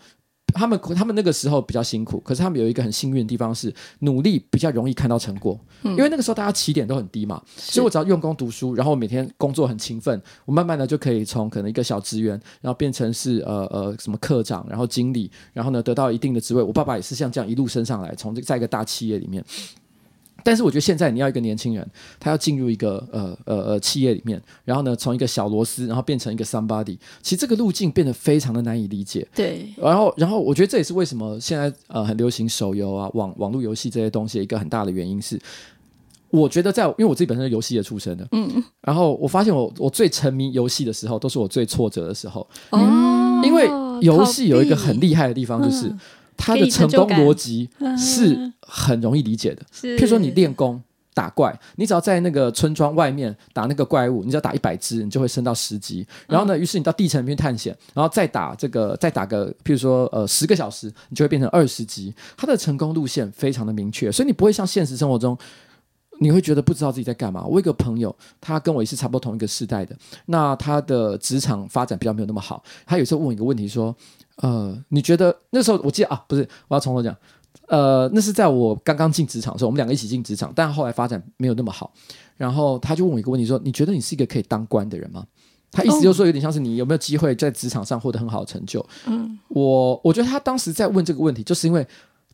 [0.55, 16.63] 他们他们那个时候比较辛苦，可是他们有一个很幸运的地方是努力比较容易看到成果，因为那个时候大家起点都很低嘛，所以我只要用功读书，然后每天工作很勤奋，我慢慢的就可以从可能一个小职员，然后变成是呃呃什么科长，然后经理，然后呢得到一定的职位。
[16.63, 19.43] 我爸爸也是像这样一路升上来，从这在一个大企业里面。
[20.45, 21.83] 但是我觉得现在你要一个年轻人，
[22.19, 29.27] 他要进入一个呃呃呃企业里面，然后呢从一个小螺丝，然后变成一个 somebody，其实这个路径变得非常的难以理解。
[29.33, 35.41] 对，然后，然后我觉得这也是为什么现在呃很流行手游啊、网网络游戏这些东西一个很大的原因是，
[36.29, 43.67] 我觉得在因为我自己本身是游戏业出身的，嗯，然后我发现我我最沉迷游戏的时候，都是我最挫折的时候，哦，因为
[44.01, 45.91] 游戏有一个很厉害的地方就是。
[46.37, 49.63] 它的成功逻辑是很容易理解的。
[49.71, 50.81] 譬如说，你练功
[51.13, 56.05] 打怪，你只要在那个村庄外面打那个怪物，你只要打一百只，你就会升到十级。
[56.27, 62.13] 然后呢，于是你到地层里面探险，然后再打这个，再打个譬如说呃十个小时，你就会变成二十级。
[62.35, 65.37] 他的成功路线非常的明确，所以你不会像现实生活中，
[66.19, 67.45] 你会觉得不知道自己在干嘛。
[67.45, 69.95] 我有一个朋友，他跟我也是差不多同一个世代的，
[70.25, 72.61] 那他的职场发展比较没有那么好。
[72.85, 73.95] 他有时候问我一个问题说。
[74.37, 77.15] 呃，你觉得那时候我记得啊，不是，我要从头讲。
[77.67, 81.91] 呃，那是在我刚刚进职场的时候，我们两个一起进职场，但后来发展没有那么好。
[82.37, 85.25] 然后他就问我一个问题，说：“你觉得你是一个可以当官的人吗？”
[85.71, 88.85] 他意思就是说，有点像是你有没有机会在职场上获得很好的成就。
[89.07, 91.85] 嗯，我我觉得他当时在问这个问题，就是因为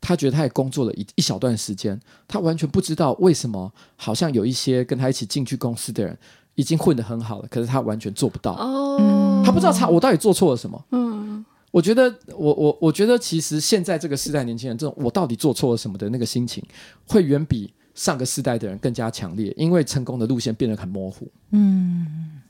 [0.01, 6.17] 他觉得他也工作了一一小段时间，他完全不知道为什么好像有一些跟他一起进去公司的人
[6.55, 8.51] 已经混得很好了，可是他完全做不到。
[8.53, 10.83] 哦，他不知道他我到底做错了什么。
[10.91, 11.45] 嗯。
[11.71, 16.63] 我觉得，我我我觉得，其实现在这个时代年轻人，这种我到底做错了什么的那个心情，
[17.07, 21.31] 会远比上个时代的人更加强烈，因为成功的路线变得很模糊。
[21.51, 22.41] 嗯，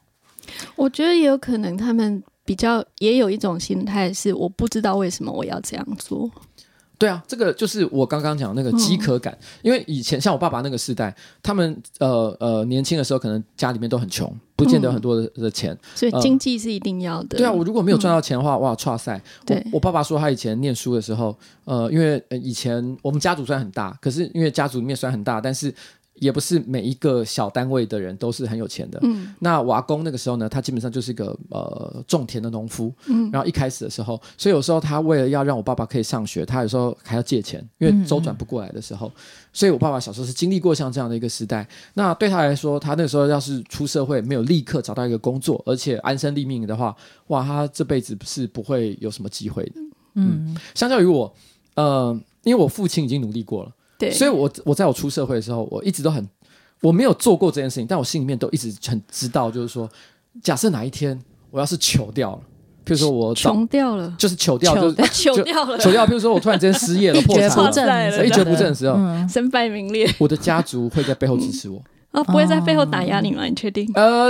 [0.76, 6.30] 我觉得也有可能，他们比较也有一种心态是，我不知道为什么我要这样做。
[7.02, 11.12] 对啊，这个就是我刚刚讲那个饥渴感，因为以前像我爸爸那个时代，
[11.42, 17.40] 他们呃呃年轻的时候，可能家里面都很穷，不见得很多的的钱，所以经济是一定要的。
[17.40, 19.20] 对啊，我如果没有赚到钱的话，哇，差赛。
[19.48, 21.36] 对，我爸爸说他以前念书的时候，
[21.66, 25.74] 呃，因为以前我们家族虽然很大，可是因为家族里面虽然很大，但是。
[26.22, 29.00] 也不是每一个小单位的人都是很有钱的。
[29.02, 32.94] 嗯，那瓦工那个时候呢，他基本上就是一个呃种田的农夫。
[33.08, 39.12] 嗯，然后一开始的时候，所以有时候他为了要让我爸爸可以上学，他有时候还要借钱，因为周转不过来的时候。
[39.52, 41.68] 所以我爸爸小时候是经历过像这样的一个时代。
[41.96, 46.96] 那对他来说，他那时候要是出社会没有立刻找到一个工作，而且安身立命的话，
[47.28, 49.74] 哇，他这辈子是不会有什么机会的。
[50.14, 51.34] 嗯，相较于我，
[51.74, 53.72] 呃，因为我父亲已经努力过了。
[54.10, 56.26] 所以，我我在我出社会的时候，我一直都很，
[56.82, 59.88] 我没有做过这件事情，但我心里面都一直很知道，就是说，
[60.42, 61.20] 假设哪一天
[61.52, 62.42] 我要是糗掉了，
[62.84, 66.08] 比如说我穷掉了，就是糗掉，就糗掉了，糗掉。
[66.08, 67.48] 比如说我突然间失业了， 破产
[67.86, 71.82] 了，一蹶不振的时候，身败名裂，我的家族会在背后支持我。
[72.12, 73.46] 啊，不会在背后打压你吗？
[73.46, 73.90] 你确定？
[73.96, 74.26] 呃，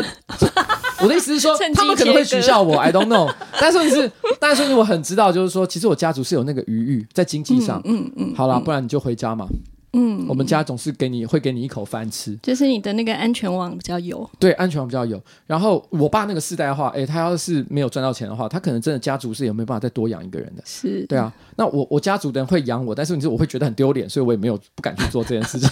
[1.02, 3.34] 我的意思是说，他们可能会取笑我，I don't know。
[3.60, 7.82] 但是是，但是我很知道，就是说，其实我家族是有那个余裕在经济上。
[7.86, 8.34] 嗯嗯。
[8.36, 9.48] 好啦，不然你就回家嘛。
[9.94, 14.30] 嗯，我们家总是给你会给你一口饭吃，就是你的那个安全网比较有。
[14.40, 15.22] 对，安全网比较有。
[15.46, 20.64] 然后我爸那个世代的话，哎，他要是没有赚到钱的话，他可能真的家族是也没有办法再多养一个人的。
[20.66, 21.34] 是，对啊。
[21.58, 25.70] 那我我家族的人会养我，但是你说我会觉得很丢脸，所以我也没有不敢去做这件事情。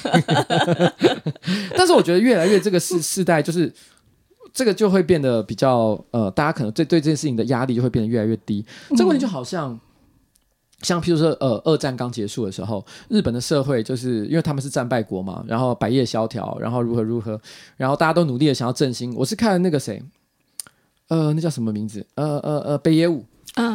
[1.78, 3.74] 但是我觉得越来越这个世世代，就是
[4.54, 8.66] 这个就会变得比较呃，大家可能对对这件事情的压力就会变得越来越低。
[8.90, 9.80] 这个问题就好像。
[10.82, 17.40] 像譬如说，呃，二战刚结束的时候，日本的社会就是因为他们是战败国嘛，然后百业萧条，然后如何如何，
[17.76, 19.14] 然后大家都努力的想要振兴。
[19.16, 20.02] 我是看那个谁，
[21.10, 22.06] 呃，那叫什么名字？
[22.16, 23.26] 呃呃呃，北野武，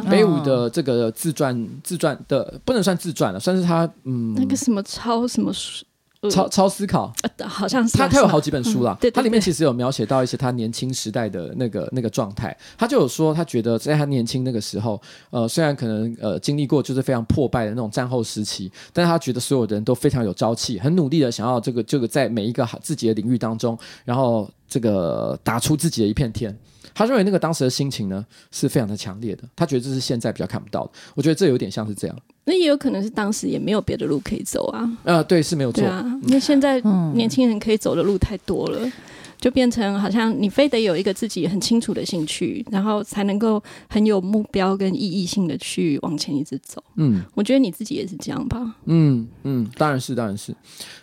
[0.09, 5.85] 北野武的这个自传，自传的不能算自传了，算是他嗯，那个什么超什么书。
[6.29, 7.11] 超超思考，
[7.45, 8.97] 好像是他，他有好几本书啦。
[9.13, 12.55] 他里面其实有描写到一些他年轻时代的那个那个状态。
[12.77, 26.57] 他就有说，他觉得在他年轻那个时候，呃，虽然可能呃经历过就是非常破败的那种战后时期，但是他觉得所有的人都非常有朝气，很努力的想要这个这个在每一个自己的领域当中，然后这个打出自己的一片天。
[26.93, 30.91] 他认为那个当时的心情呢是非常的强烈的，他觉得这是现在比较看不到的。
[31.13, 32.17] 我觉得这有点像是这样。
[32.45, 34.97] 那也有可能是当时也没有别的路可以走啊。
[35.03, 35.83] 呃，对，是没有错。
[35.85, 36.79] 啊，因为现在
[37.13, 38.91] 年轻人可以走的路太多了，
[39.39, 46.83] 就变成好像你非得有一个自己很清楚的兴趣，然后才能够很有目标跟意义性的去往前一直走。
[46.97, 48.75] 嗯，我觉得你自己也是这样吧。
[48.85, 50.55] 嗯嗯，当然是，当然是。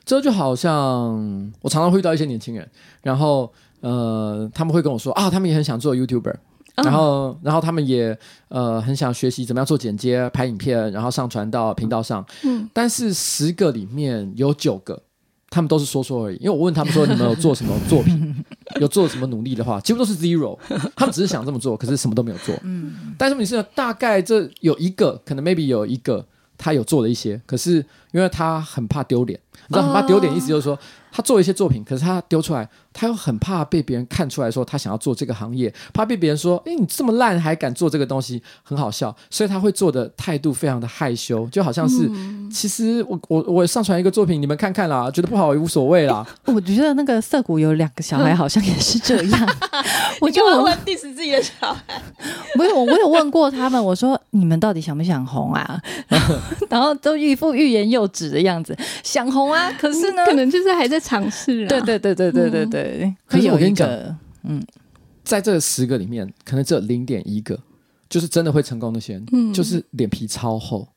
[0.05, 2.68] 这就好像我常常会遇到一些年轻人，
[3.02, 6.37] 然后呃，他们会跟我说啊，他们也很想做 YouTuber。
[6.76, 12.24] 嗯然后然后他们也呃很想学习怎么样做剪接、拍影片，然后上传到频道上。
[12.44, 15.02] 嗯，但是十个里面有九个，
[15.50, 16.37] 他们都是说说而已。
[16.37, 18.44] 因为我问他们说你们有做什么作品，
[18.80, 20.58] 有做什么努力的话，几乎都是 zero。
[20.96, 22.54] 他们只是想这么做，可是什么都没有做。
[22.62, 30.78] 嗯，但是问题是，大概这有一个，可能 maybe 有一个他有做了一些，可是因为他很怕丢脸，你知道很怕丢脸，意思就是说。
[31.14, 42.11] 他做一些作品，可是他丢出来，他又很怕被别人看出来说他想要做这个行业，怕被别人说，哎，你这么烂还敢做这个东西，很好笑，所以他会做的态度非常的害羞，就好像是，
[42.52, 46.26] 其实我我我上传一个作品，你们看看啦，觉得不好也无所谓啦。
[46.46, 49.57] 我觉得那个涩谷有两个小孩好像也是这样，
[50.20, 52.02] 我就就问 diss 自己的小孩，
[52.57, 55.81] 没有，我有问过他们，我说你们到底想不想红啊？
[56.68, 61.68] 然后都一副欲言又止的样子，想红啊，可是呢，可能就是还在尝试啊。
[61.68, 62.82] 对对对对对对对。
[63.27, 64.66] 可是我跟你讲会有一个，
[65.25, 67.59] 在这十个里面，可能只有零点一个，
[68.09, 69.53] 就是真的会成功那些人，嗯。
[69.53, 70.88] 就是脸皮超厚，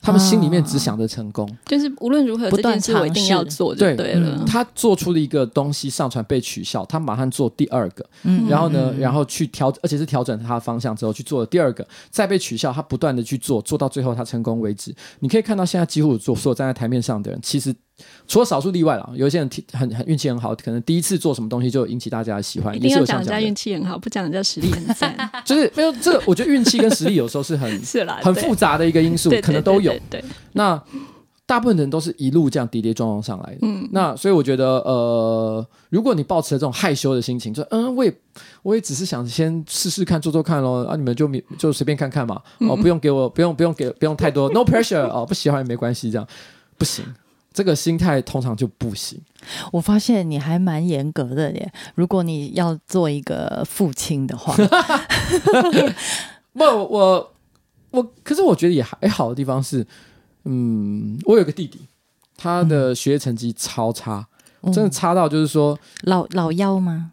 [0.00, 1.48] 他们心里面只想着成功。
[1.66, 4.44] 就是无论如何不断这件事我一定要做就对对了。
[4.46, 8.48] 他做出了一个东西上传被取笑，他马上做第二个，嗯。
[8.48, 14.94] 然后呢，然后去调，而且是调整他的方向之后去做了第二个，再被取笑，他不断的去做，做到最后他成功为止。
[15.20, 17.74] 你可以看到现在几乎做所有站在台面上的人，其实
[18.28, 25.16] 除了少数例外了，有一些人很很运气很好，可能第一次做什么东西就引起大家的喜欢，一也是定要讲人家运气很好，不讲人家实力很赞。
[25.44, 29.94] 就是没有这个，我觉得运气跟实力有时候是很 是啦，很复杂的一个因素，可能都有。。
[30.52, 30.82] 那
[31.46, 33.58] 大部分人都是一路这样跌跌撞撞上来的。
[33.62, 38.12] 嗯，那所以我觉得，呃，如果你抱持了这种害羞的心情，就嗯，我也
[38.62, 40.84] 我也只是想先试试看，做做看咯。
[40.84, 46.26] 啊，你们就就随便看看嘛，嗯哦，不用给我，不用不用给，不用太多，no pressure 哦，不喜欢也没关系，这样
[46.76, 47.04] 不行，
[47.56, 49.18] 这个心态通常就不行。
[49.72, 51.72] 我发现你还蛮严格的耶。
[51.94, 54.54] 如果你要做一个父亲的话，
[56.52, 57.32] 不，我
[57.92, 59.86] 我，可是我觉得也还好的地方是，
[60.44, 61.80] 嗯，我有个弟弟，
[62.36, 64.26] 他的学业成绩超差，
[64.60, 67.12] 嗯真的差到就是说，老老幺吗？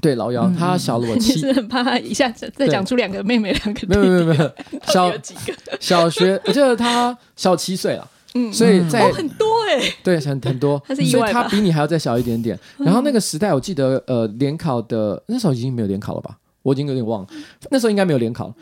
[0.00, 4.52] 对老幺，嗯他小了我 你七，是很怕他一下子再讲出两个妹妹，两个弟弟没有没有没有没有，
[4.92, 5.52] 小有几个？
[5.80, 12.58] 小学，我记得他小七岁了，嗯，所以在、哦很多哎，对很很多， 他是意所以他比你还要再小一点点。
[12.78, 16.38] 然后那个时代，我记得呃，联考的那时候已经没有联考了吧？
[16.62, 17.28] 我已经有点忘了，
[17.70, 18.54] 那时候应该没有联考了，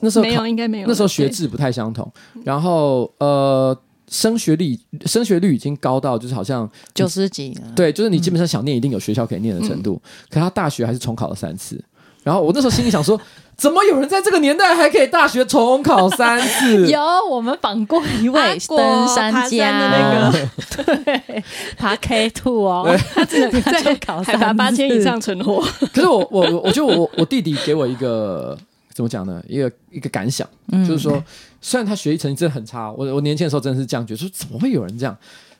[0.00, 0.86] 那时候没有应该没有。
[0.86, 2.08] 那时候学制不太相同，
[2.44, 3.76] 然后呃，
[4.08, 11.82] 升学率升学率已经高到就是好像九十几了，对，就是你基本上想念一定有学校可以念的程度，可他大学还是重考了三次。
[12.22, 13.20] 然后我那时候心里想说，
[13.60, 16.86] 怎么有人在这个年代还可以大学重考三次？
[16.88, 21.44] 有我们访过一位登山家，的那个对，
[21.76, 25.60] 爬 K two 哦，他真的他就考海拔八千以上存活，
[25.92, 28.56] 可是我我我我觉得我我弟弟给我一个
[28.94, 29.42] 怎么讲呢？
[29.46, 31.22] 一个一个感想，嗯就是说，
[31.60, 35.14] 虽然他学习成绩真的很差，我我年轻的时候真的是这样觉得，说怎么会有人这样？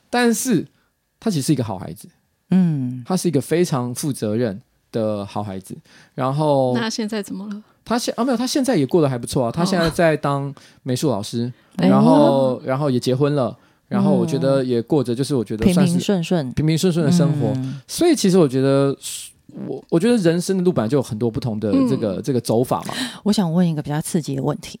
[0.09, 0.65] 但是
[1.19, 2.07] 他其实是一个好孩子，
[2.49, 4.59] 嗯，他是一个非常负责任
[4.91, 5.77] 的好孩子。
[6.15, 7.61] 然后那现在怎么了？
[7.91, 9.51] 他现啊没有，他现在也过得还不错啊。
[9.51, 13.55] 他现在在当美术老师，哎然后然后也结婚了，
[13.87, 17.47] 然后我觉得也过着就是我觉得平平顺顺平平顺顺的生活。
[17.55, 18.95] 嗯所以其实我觉得。
[19.67, 24.79] 我我觉得人生的路本来就有很多不同的这个、这个走法嘛，我想问一个比较刺激的问题，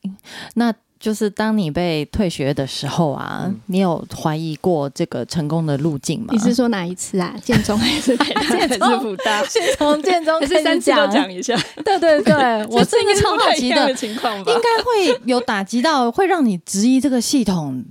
[0.53, 6.27] 那就是当你被退学的时候啊，嗯你有怀疑过这个成功的路径吗？
[6.31, 7.35] 你是说哪一次啊？
[7.43, 9.43] 建中还是台大还是福大？
[9.45, 11.57] 先从建中还是三次都讲一下？
[11.83, 12.33] 对对对，
[12.69, 14.57] 我是一个超好奇的的，情况吧应？
[14.61, 17.83] 该会有打击到，会让你质疑这个系统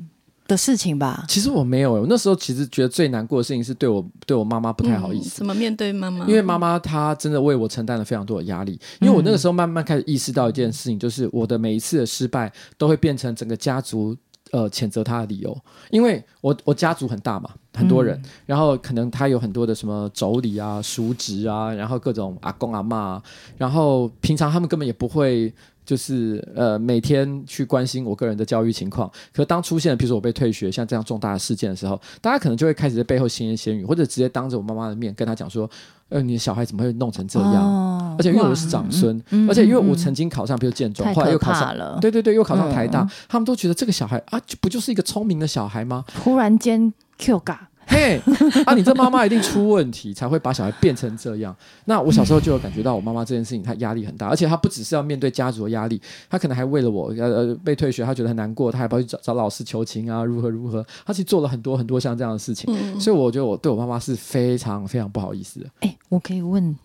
[0.50, 1.24] 的事情吧？
[1.28, 6.26] 其实我没有、欸，我那时候其实觉得最难过的事情是对我对我妈妈不太好意嗯思，怎么面对妈妈？
[6.26, 8.78] 因为妈妈她真的为我承担了非常多的压力。
[9.00, 14.16] 因为我那个时候慢慢开始意识到一件事情，就是我的每一次的失败都会变成整个家族
[14.50, 15.56] 呃谴责他的理由，
[15.90, 23.22] 因为我我家族很大嘛，很多人，然后可能他有很多的什么妯娌啊、叔侄啊，然后各种阿公阿妈啊，
[23.56, 25.52] 然后平常他们根本也不会。
[25.90, 35.68] 就是呃每天去关心我个人的教育情况，可当出现比如说我被退学像这样重大的事件的时候，大家可能就会开始在背后闲言闲语，或者直接当着我妈妈的面跟她讲说，
[36.08, 37.54] 呃你的小孩怎么会弄成这样？
[37.56, 46.04] 哦而且因为我是长孙，嗯而且因为我嗯曾经考上，比如建中，太可后来又考上，了，对对对，又考上台大，嗯他们都觉得这个小孩啊，就不就是一个聪明的小孩吗？
[46.22, 48.22] 忽然间 Q 嘎，嘿，
[48.64, 51.54] 啊，你这妈妈一定出问题，才会把小孩变成这样。
[51.86, 56.00] 那我小时候就有感觉到，我妈妈这件事情她压力很大，而且她不只是要面对家族的压力，
[56.30, 62.72] 她可能还为了我呃呃被退学，她觉得很难过，她还跑去找找老师求情啊，如何如何，她其实做了很多很多像这样的事情。
[62.72, 65.66] 嗯，所以我觉得我对我妈妈是非常非常不好意思的。
[65.80, 66.76] 哎，我可以问，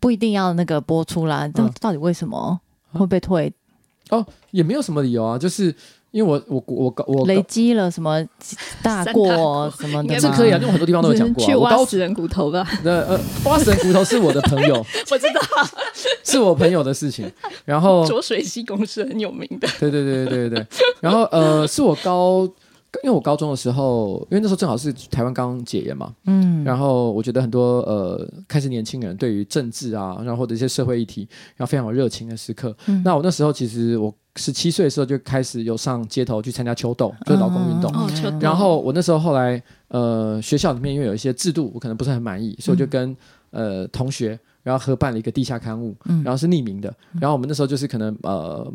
[0.00, 2.58] 不一定要那个播出啦，到嗯到底为什么？
[2.92, 3.52] 会被退？
[4.08, 5.74] 哦也没有什么理由啊，就是
[6.16, 8.24] 因为我我我高我累积了什么
[8.82, 10.18] 大过什么的吗？
[10.18, 11.46] 这可以啊，因为很多地方都有讲过、啊。
[11.46, 12.66] 去挖死人骨头吧。
[12.82, 14.74] 那呃挖死人骨头是我的朋友，
[15.10, 15.40] 我知道，
[16.24, 17.30] 是我朋友的事情。
[17.66, 19.68] 然后浊水溪公是很有名的。
[19.78, 20.66] 对对对对对对，
[21.00, 22.48] 然后呃是我高，
[23.02, 32.76] 因为我高中的时候，因为那时候正好是台湾刚解严嘛，嗯，然后我觉得很多呃开始年轻人对于政治啊，然后或者一些社会议题，然后非常有热情的时刻。
[32.86, 37.92] 嗯那我那时候其实我十七岁的时候就开始有上街头去参加秋斗，就是劳工运动。
[38.40, 43.16] 然后我那时候后来呃学校里面因为有一些制度我可能不是很满意，所以我就跟、
[43.50, 46.92] 呃同学然后合办了一个地下刊物，嗯然后是匿名的。
[47.20, 48.70] 然后我们那时候就是可能呃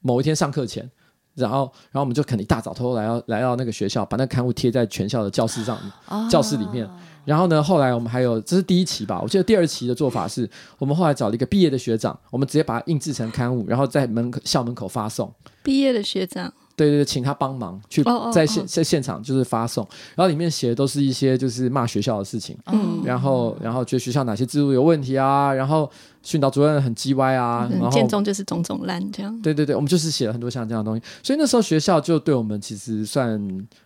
[0.00, 0.88] 某一天上课前。
[1.34, 5.78] 然后，然后我们就可能一大早偷偷来到来到那个学校，把那个刊物贴在全校的教室上。
[6.08, 6.88] 哦教室里面
[7.24, 9.18] 然后呢，后来我们还有，这是第一期吧？
[9.22, 15.32] 我记得第二期的做法是，我们后来找了一个毕业的学长，我们直接把它印制成刊物，然后在门口校门口发送。
[15.62, 18.02] 毕业的学长，对对对，请他帮忙去
[18.32, 25.90] 在现哦在现场就是发送，然后里面写的都是一些就是骂学校的事情，嗯然后然后觉得学校哪些制度有问题啊，然后
[26.22, 29.40] 训导主任很鸡歪啊，然嗯后建中就是种种烂这样。
[29.42, 33.38] 对对对，我们就是写了很多像这样的东西，所以那时候学校就对我们其实算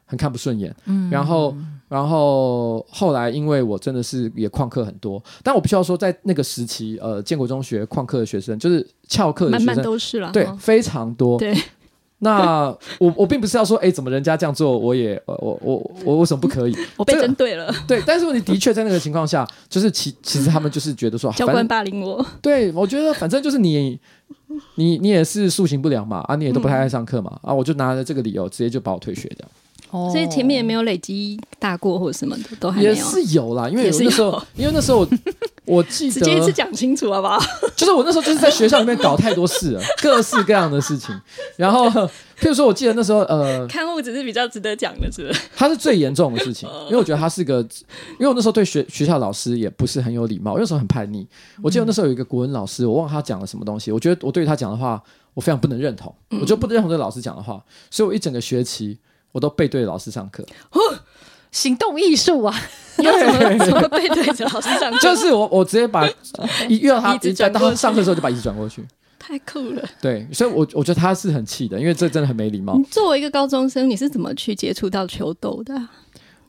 [0.06, 0.74] 很看不顺眼。
[0.86, 1.54] 嗯然后，
[1.88, 10.30] 然后后来因为我真的是也旷课很多，但我必须要说，在那个时期，呃，建国中学旷课的学生，就是翘课的学生，都是了。
[10.32, 11.38] 对，非常多。
[11.38, 11.54] 对，
[12.20, 12.66] 那
[12.98, 16.76] 我我并不是要说，哎，怎么人家这样做，我也呃我我我为什么不可以？
[16.96, 22.24] 我被针对了， 对，但是问题的确在那个情况下，就是其其实他们就是觉得说，教官霸凌我。
[22.42, 23.98] 对我觉得反正就是你。
[24.76, 29.50] 你你也是塑形不良嘛啊，你也都不太爱上课嘛、啊，我就拿着这个理由直接就把我退学这样。
[29.90, 32.94] 哦所以前面也没有累积大过或什么的，都还没也。
[32.94, 35.08] 是有啦，因为也是有那时候，因为那时候我
[35.64, 37.38] 我记 直接一次，讲清楚好不好？
[37.76, 41.18] 就是我那时候就是在学校里面搞太多事了， 各式各样的事情。
[41.56, 45.40] 然后，譬如说，我记得那时候，呃，刊物只是比较值得讲的，是不是？
[45.56, 47.60] 它是最严重的事情， 因为我觉得它是个，
[48.18, 51.26] 因为我那时候对学学校老师也不是很有礼貌，我那时候很叛逆。
[51.62, 55.02] 我记得那时候有一个国文老师，我忘了他讲了什么东西，我觉得我对他讲的话，
[55.34, 58.98] 我非常不能认同，我就不能认同这个老师讲的话，所以我一整个学期
[59.32, 60.44] 我都背对着老师上课，
[61.50, 62.54] 行动艺术啊，
[62.96, 64.98] 你要怎么怎么背对着老师上课？
[65.00, 66.06] 就是我我直接把
[66.68, 68.86] 一遇到他一在转到他上课的时候就把椅子转过去。
[69.18, 69.82] 太酷了！
[70.00, 72.84] 对，所以我我觉得他是很气的，因为这真的很没礼貌你。
[72.84, 75.90] 作为一个高中生，你是怎么去接触到球斗的啊？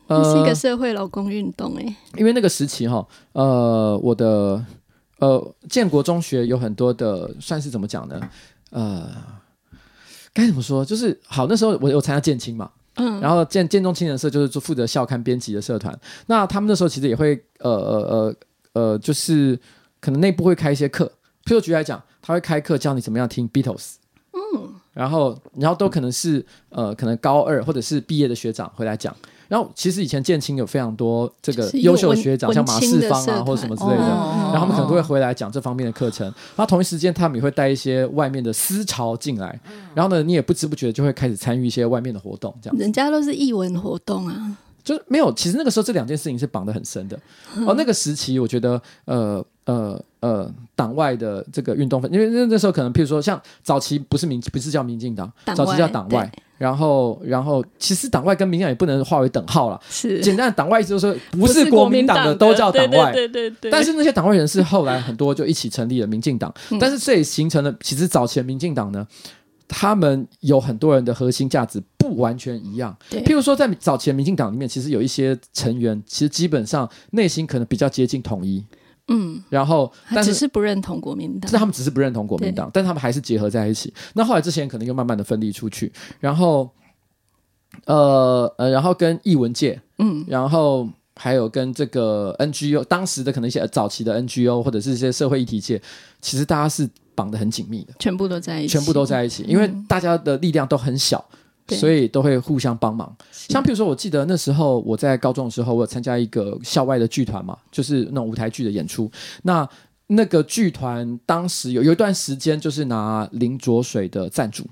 [0.07, 4.63] 呃这是一个社会劳工运动哎、因为那个时期哈，呃，我的
[5.19, 8.19] 呃建国中学有很多的，算是怎么讲呢？
[8.71, 9.07] 呃，
[10.39, 10.83] 该怎么说？
[10.85, 15.97] 就是好，那时候我有参加建青嘛，嗯，然后建建中青年社就是做负责校刊编辑的社团。
[16.27, 18.35] 那他们那时候其实也会呃呃呃
[18.73, 19.59] 呃，就是
[19.99, 21.05] 可能内部会开一些课，
[21.45, 23.95] 譬如举例来讲，他会开课教你怎么样听 Beatles。
[24.31, 29.15] 嗯，然后然后都可能是呃，可能高二或者是毕业的学长回来讲。
[29.49, 36.25] 然后其实以前建青有非常多这个优秀学长，像马世芳啊或者什么之类的，哦然后他们可能都会回来讲这方面的课程。
[36.27, 39.59] 然后同一时间，他们也会带一些外面的思潮进来，
[39.93, 45.33] 然后呢，你也不知不觉就会开始参与一些外面的活动，这样人家都是艺文活动啊，就是没有。
[45.33, 47.19] 其实那个时候这两件事情是绑得很深的。
[47.65, 56.31] 哦，那个时期我觉得，呃呃呃，党外的这个运动分，因为那那时候可能，譬如说像早期不是民不是叫民进党，早期叫外党外。
[56.59, 59.79] 然后，然后，其实党外跟民进党也不能划为等号了。
[59.89, 63.13] 是简单的党外意思就是说，不不是国民党的的都叫党外。
[63.13, 63.71] 对对对对。
[63.71, 69.07] 但是那些党外人士后来很多就一起成立了民进党，嗯但是这也形成了，其实早前民进党呢，
[69.69, 72.93] 他们有很多人的核心价值不完全一样。
[73.09, 78.61] 对譬如说，在早前民进党里面，其实有一些成员，其实基本上内心可能比较接近统一，
[79.09, 80.33] 嗯，然后他只但是。
[80.33, 81.39] 是不认同国民党。
[81.41, 83.93] 但是，他们只是不认同国民党，但他们还是结合在一起。
[84.13, 86.69] 那后来这些人可能又慢慢的分离出去，然后，
[87.85, 95.81] 呃呃，然后跟艺文界，嗯，然后还有跟这个 NGO 当时的可能一些早期的 NGO 或者是一些社会议题界，
[96.21, 101.23] 其实大家是绑得很紧密的，全部都在一起，全部都在一起，因为大家的力量都很小。
[101.69, 101.77] 对。
[101.77, 103.15] 所以都会互相帮忙。
[103.31, 109.09] 像比如说，我记得那时候我在高中的时候，我有参加一个校外的剧团嘛，就是那种舞台剧的演出。
[109.43, 109.67] 那
[110.07, 114.65] 那个剧团当时有有一段时间就是拿林浊水的赞助，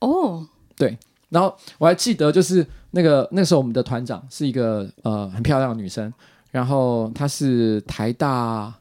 [0.00, 0.44] 哦，
[0.76, 0.98] 对。
[1.28, 6.12] 然后我还记得，就是那个那时候我们的团长是一个呃很漂亮的女生，
[6.52, 8.72] 然后她是台大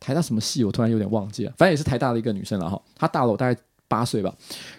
[0.00, 2.80] 台大什么系，我突然有点忘记了，反正也是台大的一个女生了哈。
[2.96, 4.32] 她大了我大概八岁吧。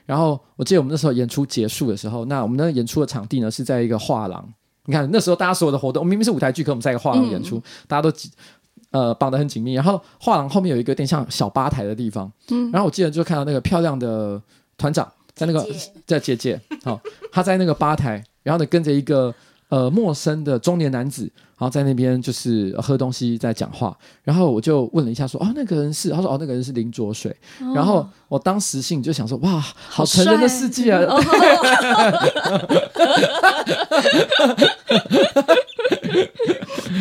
[0.06, 4.48] 然后我记得我们那时候演出结束的时候，那我们那个演出的场地呢是在一个画廊。
[4.86, 8.32] 你看那时候大家所有的活动，明明是舞台剧，可我们在一个画廊演出，大家都挤
[8.92, 14.42] 呃绑得很紧密，然后画廊后面有一个有点像小吧台的地方，嗯，然后我记得就看到那个漂亮的
[14.78, 15.64] 团长在那个
[16.08, 17.00] 在姐姐，好、
[17.32, 19.32] 她在那个吧台，然后呢跟着一个
[19.70, 21.24] 呃陌生的中年男子，
[21.58, 27.36] 然后在那边就是呃喝东西在讲话，然后我就问了一下说哦那个人是，他说哦那个人是林卓水，
[27.74, 31.02] 然后我当时心里就想说哇好成人的世界啊，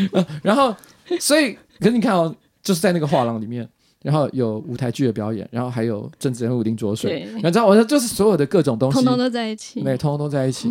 [0.43, 0.75] 然后，
[1.21, 3.69] 所以，可是你看哦，就是在那个画廊里面，
[4.03, 7.33] 然后有舞台剧的表演，然后还有政治人物林卓水，对。
[7.35, 10.69] 你知道，我说就是所有的各种东西，通通都在一起，对，通通都在一起，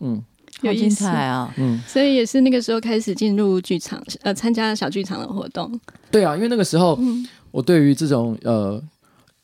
[0.00, 0.22] 嗯
[0.62, 1.52] 有意思彩啊！
[1.56, 5.78] 嗯，所以也是那个时候开始进入剧场，呃，参加小剧场的活动。
[6.10, 8.82] 对啊，因为那个时候嗯我对于这种呃，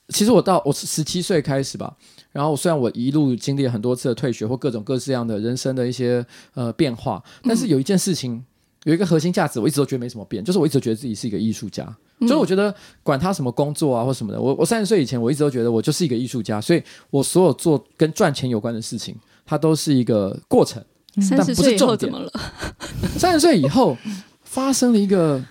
[0.08, 1.96] 其实我到我十七岁开始吧。
[2.32, 8.44] 然后虽然我一路经历了很多次的退学或各种各式样的人生的一些呃变化，但是有一件事情，
[8.84, 11.86] 有一个核心价值，我一直都觉得没什么变，就是我一直觉得自己是一个艺术家。
[12.20, 20.82] 就是我觉得管他什么工作啊或什么的，我我三十岁以前我一直都觉得我就是一个艺术家，所以我所有做跟赚钱有关的事情，它都是一个过程。
[21.20, 22.32] 三十岁以后怎么了？
[23.16, 23.96] 三十岁以后
[24.42, 25.42] 发生了一个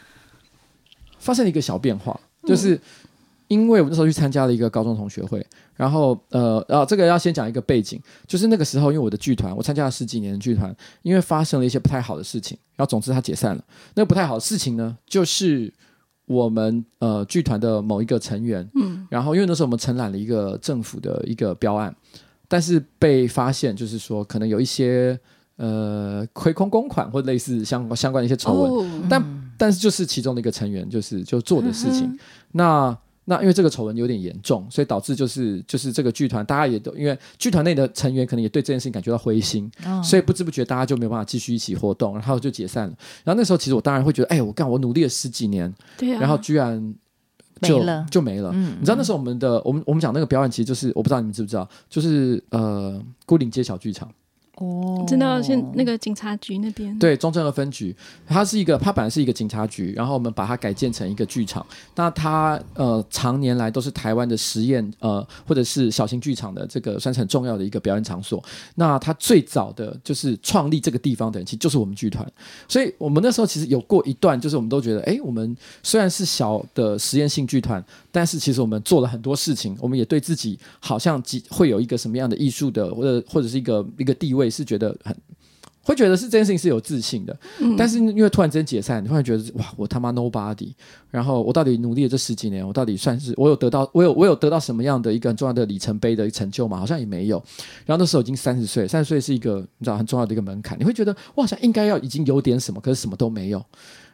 [1.18, 2.80] 发生了一个小变化，就是
[3.48, 5.46] 因为我那时候去参加了一个高中同学会，
[5.76, 13.64] 然后呃，然后这个要先讲一个背景，就是那个时候因为我的剧团，我参加了十几年的剧团，因为发生了一些不太好的事情，然后总之它解散了。
[13.96, 15.74] 那个不太好的事情呢，就是
[16.26, 21.96] 我们呃剧团的某一个成员，嗯，然后因为那时候我们承揽了一个政府的一个标案，
[22.48, 25.20] 但是被发现就是说可能有一些。
[25.58, 32.20] 呃，亏空公款或类似相相关的一些丑闻，哦，但但是就是其中的一个成员，就是就做的事情。
[32.52, 42.94] 那那因为这个丑闻有点严重，所以导致就是就是这个剧团大家也都因为剧团内的成员可能也对这件事情感觉到灰心，哦所以不知不觉大家就没有办法继续一起活动，然后就解散了。
[43.24, 46.94] 然后那时候其实我当然会觉得，哎，我干我努力了十几年，对啊，然后居然
[47.62, 48.52] 就没了就没了。
[48.54, 54.12] 嗯你知道那时候我们的我们我们讲那个表演，其实就是我不知道你们知不知道，就是呃孤岭街小剧场。
[54.56, 57.96] 哦真的现那个警察局那边，对，中正的分局，
[58.26, 61.66] 它是一个，它本来是一个警察局，然后我们把它改建成一个剧场。
[61.96, 68.44] 那它呃，常年来都是台湾的实验呃，或者是小型剧场的这个算是很重要的一个表演场所。
[68.76, 72.26] 那它最早的就是创立这个地方的人，其实就是我们剧团。
[72.68, 85.16] 所以我们那时候其实有过一段，就是我们都觉得，哎，我们虽然是小的实验性剧团，但是其实我们做了很多事情，我们也对自己好像几会有一个什么样的艺术的，或者或者是一个一个地位，是觉得很。
[85.88, 87.40] 会觉得是这件事情是有自信的，
[87.78, 90.74] 但是因为突然之间解散，你会觉得哇，我他妈 nobody，
[91.12, 96.80] 然后我到底努力了这十几年，我到底算是我有得到，我有我有得到什么样的一个很重要的里程碑的成就吗？
[96.80, 97.38] 好像也没有。
[97.86, 103.64] 然后那时候已经三十岁，三十岁是一个你知道很重要的一个门槛，你会觉得我好像应该要已经有点什么，可是什么都没有。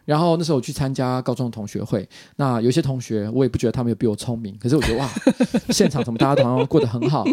[0.05, 5.09] 然后那时候我去参加高中的同学会，那有些同学我也不觉得他们有比我聪明，可是我觉得哇，
[5.69, 7.25] 现场怎么大家好像过得很好，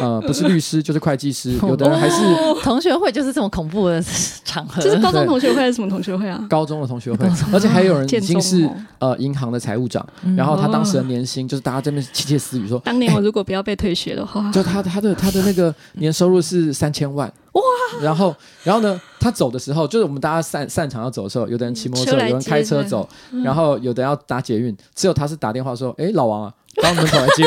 [0.00, 2.16] 呃，不是律师就是会计师， 有的人还是
[2.62, 4.02] 同学会就是这么恐怖的
[4.44, 6.44] 场合，就是高中同学会还是什么同学会啊？
[6.48, 8.76] 高中的同学会，而且还有人已经是哦。
[8.98, 10.04] 呃银行的财务长，
[10.36, 17.62] 然后他当时的年薪就是大家这边窃窃私语说，当年我如果不要被退学的话，就他他的他的那个年收入是三千万哇，
[18.02, 23.08] 然后然后呢，他走的时候，就是我们大家散散场要走的时候，有的人骑摩托车，车有人开车走，
[23.44, 26.52] 然后有的要搭捷运，只有他是打电话说，哎，老王啊，
[26.82, 27.44] 到门口来接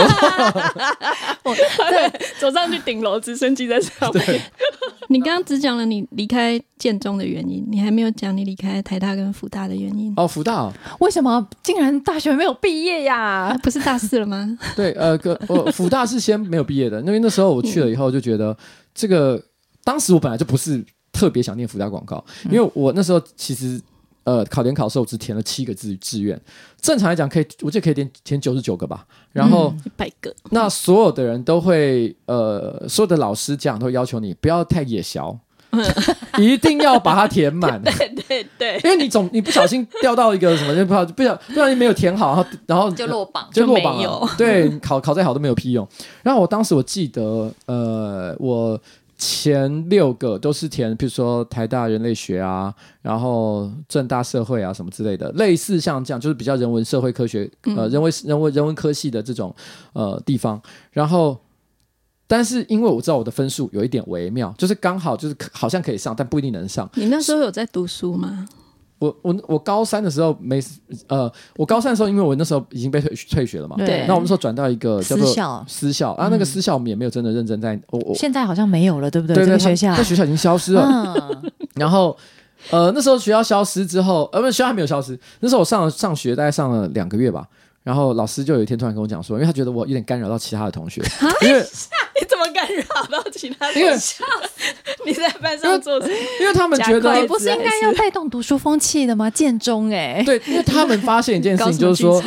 [1.43, 1.55] 我。
[1.89, 4.41] 对，走上去顶楼，直升机在上面。
[5.11, 10.13] 你刚刚只讲了你离开建中的原因，你还没有讲你离开台大跟福大的原因。
[10.15, 13.59] 哦，福大哦，为什么竟然大学没有毕业啊，呀？
[13.63, 14.55] 不是大四了吗？
[14.75, 18.55] 对，呃，个我福大是先没有毕业的，因为那时候我去了以后就觉得
[18.93, 19.41] 这个，
[19.83, 23.81] 当时我本来就不是特别想念福大广告，因为我那时候其实
[24.23, 26.39] 呃考联考的时候我只填了七个志志愿，
[26.79, 29.73] 正常来讲可以，我记得可以填填九十九个吧，然后。
[29.85, 35.37] 一百个，那所有的人都会，呃，所有的老师家长都要求你不要太野小，
[36.37, 45.87] 一定要把它填满， 对对对，因为你总你不小心掉到一个什么，就不小不小不小心没有填好，然后然后就落榜，就落榜了，对，考考再好都没有屁用。
[46.23, 48.79] 然后我当时我记得，呃，我
[49.19, 59.53] 前六个都是填，比如说台大人类学啊，然后正大社会啊什么之类的，类似像这样，就是比较人文社会科学，呃，人文人文人文科系的这种
[59.91, 60.59] 呃地方。
[60.91, 61.37] 然后，
[62.27, 66.89] 但是因为我知道我的分数有一点微妙，就是刚好就是好像可以上，但不一定能上。
[66.95, 68.47] 你那时候有在读书吗？
[68.99, 70.61] 我我我高三的时候没
[71.07, 79.35] 呃，我高三的时候，因为我那时候已经被退退学了嘛，对那我们说转到一个叫做私校私校啊，那个私校我们也没有真的认真在，我我现在好像没有了，对不对？
[79.35, 80.83] 对对，校他在学校已经消失了。
[80.85, 82.15] 嗯， 然后
[82.71, 85.17] 呃，那时候学校消失之后，呃，不，学校还没有消失。
[85.39, 87.47] 那时候我上了上学，大概上了两个月吧。
[87.81, 91.01] 然后老师就有一天突然跟我讲说，因为他觉得我有点干扰到其他的同学，
[91.41, 91.65] 因为
[92.53, 93.99] 干扰到其他因为人？
[95.05, 96.13] 你在班上做什么？
[96.39, 99.29] 因为他们觉得你不是应该要带动读书风气的吗？
[99.29, 102.23] 建中哎，对，因为他们发现一件事情，就是说？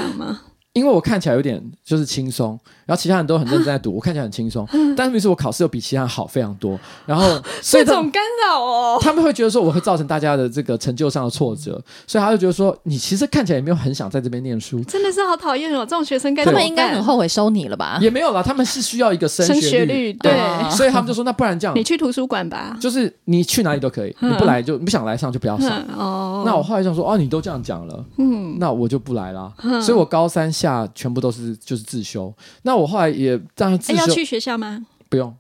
[0.73, 4.67] 因为我看起来有点就是轻松，然后其他人都很认真在读，我看起来很轻松，
[4.97, 7.29] 但是每次我考试又比其他人好非常多，然后
[7.61, 11.73] 所以这种干扰哦，他们会觉得说我会造成大家的这个成就上的挫折，
[12.07, 15.81] 所以他就觉得说你其实看起来也没有很想在这边念书，真的是好讨厌哦！
[15.81, 17.99] 这种学生该他们应该很后悔收你了吧？
[18.01, 22.75] 也没有啦，他们是需要一个升升学学率，对，啊所以他们就说那不然这样你，去图书馆吧。
[22.81, 25.71] 就是你去哪里都可以，你不来就你不想来上就不要上。
[25.71, 29.53] 嗯哦，那我后来就说哦，你都这样讲了，嗯，那我就不来啦。
[29.83, 32.33] 所以我高三下全部都是就是自修。
[32.63, 34.87] 那我后来也当然自修哎要去学校吗？
[35.09, 35.37] 不用，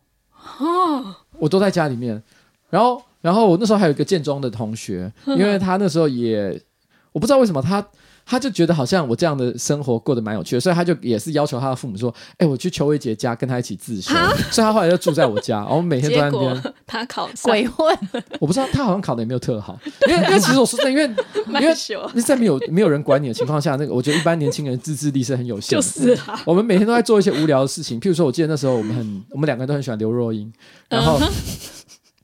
[0.58, 2.22] 哦，我都在家里面。
[2.68, 6.60] 然后然后我那时候还有一个建中的同学，因为他那时候也
[7.12, 7.86] 我不知道为什么他。
[8.32, 14.14] 他就觉得好像我这样的生活过得蛮有趣的，所以他就也是要求他的父母说：“哎、我去邱伟杰家跟他一起自修。”
[14.50, 16.74] 所以他后来就住在我家，然后我们每天都在结那边。
[16.88, 17.94] 他考上鬼混，
[18.40, 19.78] 我 不知道他好像考的也没有特好，
[20.08, 21.14] 因为因为其实我说真的，因为
[21.60, 26.16] 因为在没有没有人管你的情况下，那个我觉得一般年轻人自制力是很有限就的。
[26.16, 30.50] 是啊，我们每天都在做一些无聊的事情，譬如说，我记得那时候我们很，我们两个人都很喜欢刘若英，
[30.88, 31.20] 然后，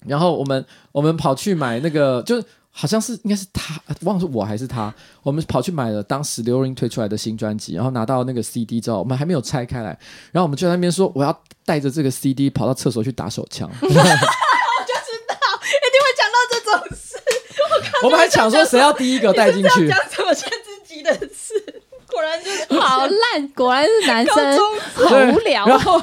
[0.07, 2.45] 然后我们我们跑去买那个，就是
[2.81, 9.89] 好像是应该是他，忘了是我还是他，我们跑去买了当时刘若英推出来的新专辑，然后拿到那个 CD 之后，我们还没有拆开来，
[10.31, 17.19] 然后我们就在那边说我要带着这个 CD 跑到厕所去打手枪， 我就知道一定会讲到这种事，
[18.05, 21.83] 我们还抢说谁要第一个带进去，讲什么像自己的事，
[22.19, 24.67] 果然就是好烂，果然是男高生，中
[25.07, 25.69] 好无聊啊。
[25.69, 26.03] 然后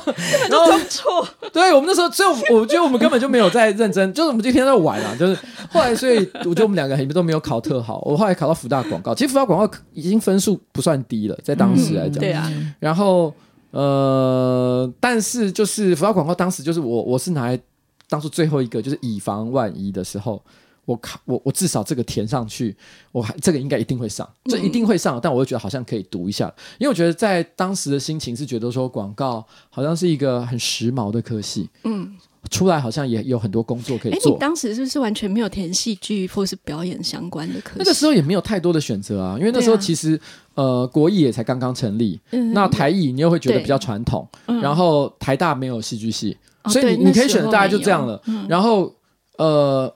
[0.50, 5.38] 然后错，对我们那时候，所以我我觉得我们根本就没有在认真，就是我们今天天在玩啊，就是
[5.70, 8.02] 后来，所以我觉得我们两个都没有考特好。
[8.06, 12.20] 我后来考到福大广告，其实福大广告已经分数不算低了，在当时来讲。
[12.20, 12.50] 对啊，
[12.80, 13.34] 然后
[13.72, 17.60] 呃，但是就是福大广告当时就是我我是拿来
[18.08, 20.42] 当做最后一个，就是以防万一的时候。
[20.86, 22.76] 我看我我至少这个填上去，
[23.12, 25.20] 我还这个应该一定会上，这一定会上。
[25.22, 26.46] 但我又觉得好像可以读一下，
[26.78, 32.16] 因为我觉得在当时的心情是觉得说广告好像是一个很时髦的科系，嗯，
[32.52, 34.38] 出来好像也有很多工作可以哎，你做。
[34.38, 37.76] 当时是不是完全没有填戏剧或是表演相关的科系？
[37.80, 40.20] 那个时候也没有太多的选择啊，因为那时候其实、
[40.54, 48.22] 呃国艺也才刚刚成立，嗯那台艺你又会觉得比较传统，嗯然后台大没有戏剧系，哦所以你你可以选的大概就这样了。
[48.28, 48.94] 嗯然后
[49.38, 49.94] 呃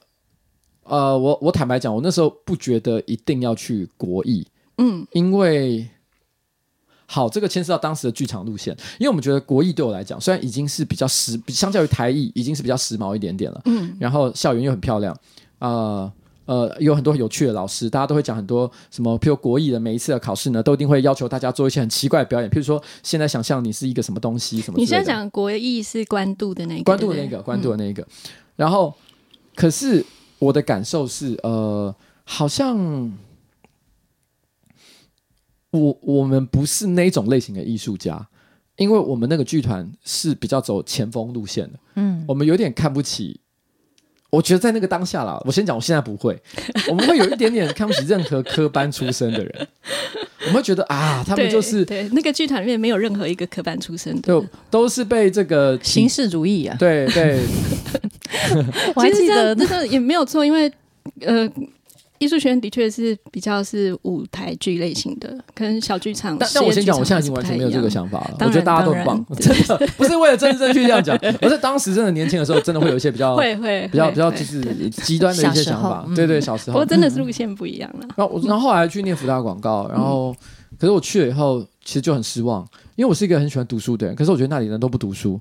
[0.89, 4.45] 呃，我我坦白讲，我那时候不觉得一定要去国艺，
[4.77, 5.87] 嗯因为
[7.05, 15.15] 好，这个牵涉到当时的剧场路线，因为我们觉得国艺对我来讲，虽然已经是比较时，比相较于台艺已经是比较时髦一点点了，嗯然后校园又很漂亮，
[15.59, 16.11] 呃。
[16.49, 24.79] 呃，有很多有趣的老师，大家都会讲很多什么，譬如国艺的每一次的考试呢，都一定会要求大家做一些很奇怪的表演，譬如说现在想象你是一个什么东西，什么。
[24.79, 28.03] 你现在讲国艺是关渡的那个，关渡的那个，关渡的那个。
[28.55, 28.91] 然后，
[29.53, 30.03] 可是
[30.39, 32.77] 我的感受是，呃，好像
[35.71, 38.27] 我我们不是那种类型的艺术家，
[38.77, 43.41] 因为我们那个剧团是比较走前锋路线的，嗯，我们有点看不起。
[44.29, 46.39] 我觉得在那个当下啦，我先讲，我现在不会，
[46.87, 49.67] 我们会有一点点看不起任何科班出身的人，
[50.41, 54.27] 我们会觉得啊，他们就是对那个剧团里面没有任何一个科班出身的。
[54.27, 57.39] 就，都是被这个形式主义啊，对对
[58.95, 60.71] 我还记得样这个也没有错，因为
[61.21, 61.49] 呃。
[62.19, 66.37] 艺术学院的确是比较是舞台剧类型的，跟小剧场。
[66.37, 68.35] 但但我先讲，我现在已经完全没有这个想法了。
[68.41, 76.03] 我觉得大家都很棒，真的 不是为了政治正确这样讲， 而是当时真的年轻的时候，真的会有一些比较会会比较比较就是极端的一些想法。
[76.07, 76.85] 嗯对对，小时候不过。
[76.85, 78.07] 真的是路线不一样了。
[78.15, 80.35] 然后我然后后来去念福大广告，然后
[80.77, 85.39] 可是我去了以后，其实就很失望，因为我是一个很喜欢读书的人，可是我觉得那里人都不读书。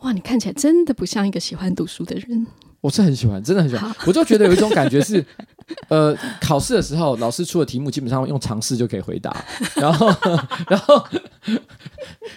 [0.00, 2.46] 哇，你看起来真的不像一个喜欢读书的人。
[2.80, 3.92] 我是很喜欢，真的很喜欢。
[4.06, 5.24] 我就觉得有一种感觉是，
[5.88, 9.44] 呃，考试的时候老师出的题目基本上用尝试就可以回答，
[9.76, 10.06] 然后，
[10.68, 11.04] 然后，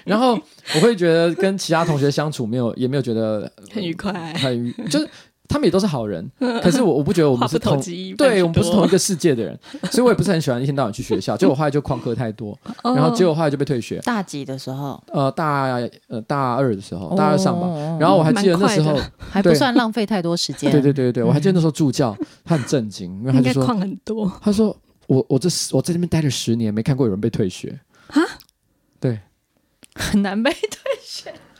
[0.03, 0.33] 然后
[0.75, 5.07] 我会觉得跟其他同学相处没有，也没有觉得很愉快，很愉，就是
[5.51, 6.25] 他们也都是好人，
[6.63, 7.79] 可是我我不觉得我们是同。
[8.17, 9.59] 对我们不是同一个，世界的人，
[9.91, 11.35] 所以我也不是很喜欢一天到晚去学校。
[11.37, 13.99] 结果后来就旷课太多，哦然后结果后来就被退学。
[13.99, 15.65] 大几的时候，呃，大
[16.07, 17.67] 呃大二的时候，大二上吧。
[17.67, 20.71] 哦然后我还记得那时候还不算浪费太多时间。
[20.71, 24.31] 对对对对，我还记得那时候助教他很震惊，因为他就说旷很多。
[24.41, 24.75] 他说
[25.07, 28.21] 我我这十我在那边待了十年，没看过有人被退学啊？
[28.99, 29.19] 对，
[29.95, 30.79] 很难被退。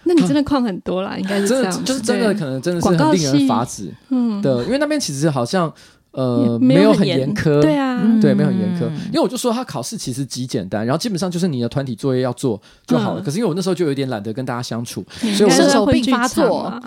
[0.03, 5.71] 那你真的旷很多啦， 应该是这样，真的就是真的可能真的是很令人发指嗯，的，因为那边其实好像
[6.11, 13.21] 呃没有很严严苛，对啊，嗯对，没有很严苛，因为我就说他考试其实极简单，然后基本上就是你的团体作业要做就好了。
[13.21, 13.23] 嗯。
[13.23, 16.59] 可是因为我那时候就有点懒得跟大家相处，所以我射手应该是会病发作。
[16.63, 16.81] 啊。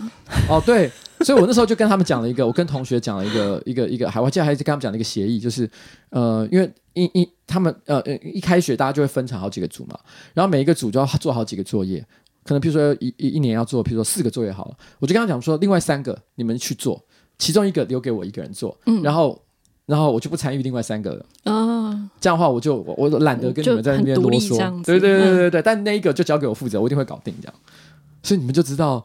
[0.49, 0.91] 哦对，
[1.21, 5.71] 所以我那时候就跟他们讲了一个，我跟同学讲了一个一个一个，还我记得还是跟他们讲了一个协议，就是
[6.11, 9.99] 呃，因为一一他们呃呃一开学大家就会分成好几个组嘛，
[10.35, 12.05] 然后每一个组就要做好几个作业。
[12.45, 17.03] 可能比如说一一一年要做，比如说四个作业好了，我就跟他讲说，另外三个你们去做，
[17.38, 19.40] 其中一个留给我一个人做，嗯然后
[19.86, 21.26] 然后我就不参与另外三个了。
[21.45, 27.55] 哦，这样的话，我就我我懒得跟你们在那边啰嗦对对对嗯对对，但那一个就交给我负责，我一定会搞定这样。
[28.22, 29.05] 所以你们就知道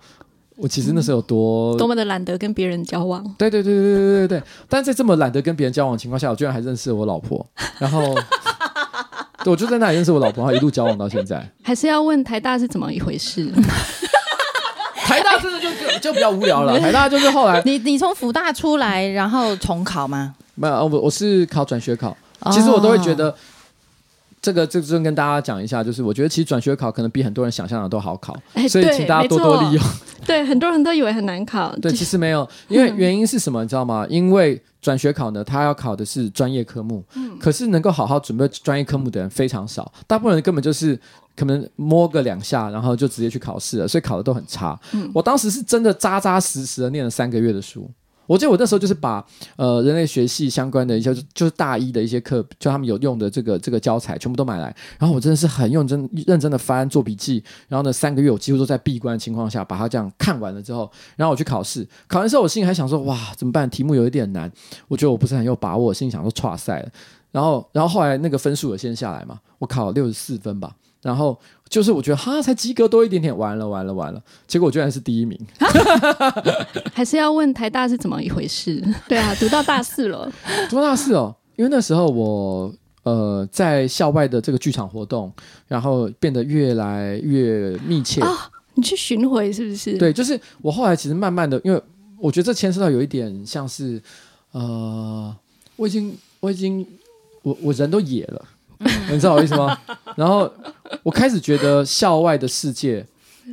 [0.56, 1.78] 我其实那时候有多。
[1.78, 3.24] 多么的懒得跟别人交往。
[3.38, 7.46] 对对对对对对对，但在这么懒得跟别人交往的情况下，我居然还认识了我老婆，
[7.80, 8.16] 然后
[9.44, 11.48] 对我就在那里认识我老婆，然后一路交往到现在。
[11.64, 13.52] 还是要问台大是怎么一回事？
[15.06, 20.36] 台大真的就就就比较无聊了，台大就是后来你你从福大出来，然后重考吗？
[20.56, 22.16] 没有我我是考转学考，
[22.52, 23.36] 其实我都会觉哦得。
[24.42, 29.84] 这个这个就跟大家讲一下，就是我觉得其实转学考可能比很多人想象的都好考，哎所以请大家多多利用。
[30.26, 31.76] 对，很多人都以为很难考。
[31.78, 34.06] 对，其实没有，因为原因是什么，你知道吗？
[34.10, 37.04] 因为转学考呢，他要考的是专业科目，
[37.40, 41.00] 可是能够好好准备专业科目的人非常少，大部分人根本就是
[41.36, 44.80] 可能摸个两下，然后就直接去考试了，所以考的都很差。
[45.14, 47.90] 我当时是真的扎扎实实的念了三个月的书。
[48.30, 49.26] 我记得我那时候就是把
[49.56, 63.68] 呃人类学系相关的一些，就是大一的一些课，就他们有用的这个这个教材全部都买来，然后我真的是很认真认真的翻做笔记，然后呢三个月我几乎都在闭关的情况下把它这样看完了之后，然后我去考试，考完之后我心里还想说哇怎么办？
[63.68, 64.52] 题目有一点难，
[64.88, 66.90] 我觉得我不是很有把握，心里想说差赛了，
[67.32, 71.38] 然后然后后来那个分数有先下来嘛，我考六十四分吧，然后
[71.70, 75.40] 就是我觉得哈才及格多一点点，完了完了完了，结果我居然是第一名。
[76.94, 78.84] 还是要问台大是怎么一回事？
[79.08, 80.32] 对啊，读到大四了，
[80.70, 81.36] 读到大四哦？
[81.56, 82.74] 因为那时候我
[83.04, 85.32] 呃在校外的这个剧场活动，
[85.68, 88.22] 然后变得越来越密切。
[88.22, 88.36] 哦
[88.76, 91.82] 你去巡回是不是？，对，就是我后来其实慢慢的，因为
[92.18, 94.02] 我觉得这牵涉到有一点像是
[94.54, 95.36] 呃，
[95.76, 96.88] 我已经我已经
[97.42, 98.42] 我我人都野了，
[99.12, 99.78] 你知道我意思吗？
[100.16, 100.50] 然后
[101.04, 103.06] 我开始觉得校外的世界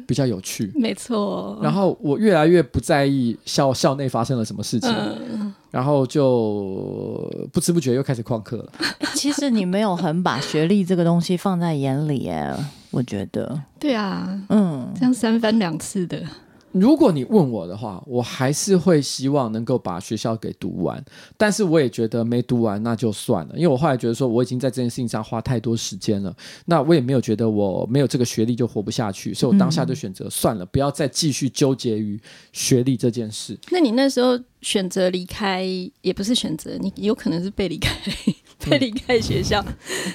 [0.06, 0.70] 比较有趣。
[0.74, 1.58] 没错。
[1.62, 8.72] 然后我越来越不在意校校内发生了什么事情，嗯，然后就不知不觉又开始旷课了。
[9.14, 12.54] 其实你没有很把学历这个东西放在眼里，哎，
[12.90, 16.22] 我觉得，对啊，嗯，这样三番两次的，
[16.78, 21.02] 如果你问我的话，我还是会希望能够把学校给读完，
[21.36, 32.20] 但是我也觉得没读完那就算了，因为我后来觉得说我已经在这件事情上花太多时间了，那我也没有觉得我没有这个学历就活不下去，所以我当下就选择算了，不要再继续纠结于
[32.52, 33.58] 学历这件事。
[33.70, 35.66] 那你那时候选择离开，
[36.02, 37.96] 也不是选择，你有可能是被离开，
[38.68, 39.64] 被离开学校。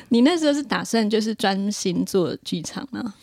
[0.09, 3.16] 你那时候是打算就是专心做剧场吗？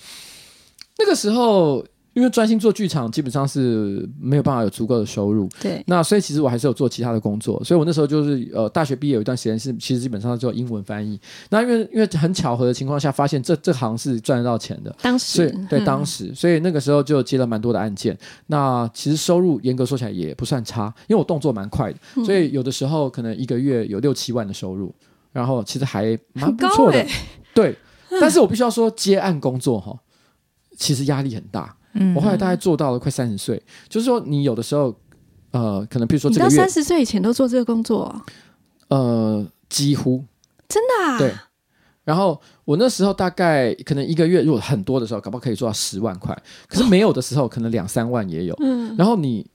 [0.99, 1.84] 那个时候。
[2.19, 5.49] 因为专心做剧场，基本上是没有办法有足够的收入。
[5.61, 11.16] 对，那所以其实我还是有做其他的工作，所以我那时候就是呃大学毕业有一段时间是其实基本上做英文翻译。
[11.49, 18.19] 那因为因为很巧合的情况下，发现这这行是赚得到钱的，当所以时对嗯当时，所以那个时候就接了蛮多的案件。
[18.49, 24.93] 那其实收入严格说起来也不算差，因为我动作蛮快的，嗯所以有的时候可能一个月有六七万的收入，
[25.33, 26.99] 然后其实还蛮不错的。
[26.99, 27.09] 欸
[27.55, 27.77] 对，
[28.21, 29.97] 但是我必须要说接案工作哈，
[30.77, 31.77] 其实压力很大。
[31.99, 34.94] 嗯我后来大概做到了快三十岁，就是说你有的时候，
[35.51, 38.05] 呃，可能比如说这个月你到三，十岁以前都做这个工作
[38.88, 40.24] 哦、呃，几乎
[40.68, 41.18] 真的、啊？
[41.18, 41.34] 对。
[42.05, 46.34] 然后我那时候大概可能一个月如果很多的时候，搞不好可以做到十万块，
[46.66, 48.57] 可是没有的时候可能两三万也有。
[48.61, 49.46] 嗯，然后你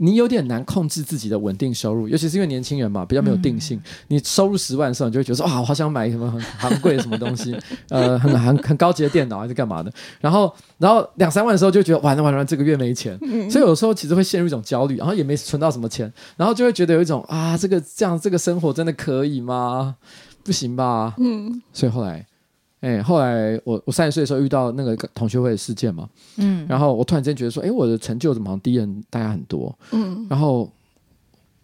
[0.00, 3.80] 你有点难控制自己的稳定收入，尤其是因为年轻人嘛，比较没有定性。
[4.06, 7.56] 你收入十万的时候，你就会觉得说啊，我好想买什么很昂贵的什么东西，
[7.90, 9.92] 呃，很很很高级的电脑还是干嘛的。
[10.20, 13.18] 然后然后两三万的时候就觉得完了完了，这个月没钱，
[13.50, 19.96] 所以有时候其实会陷入一种焦虑，然后也没存到什么钱，然后就会觉得有一种啊，这个这样这个生活真的可以吗？
[20.44, 21.14] 不行吧？
[21.18, 22.24] 嗯，所以后来。
[22.80, 30.70] 哎、后来我我三十岁的时候遇到那个同学会的事件嘛，嗯，然后我突然间觉得说，哎，我的成就怎么好像低人大家很多，嗯，然后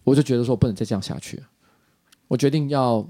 [0.03, 1.45] 我就觉得说，不能再这样下去了，
[2.27, 3.07] 我决定要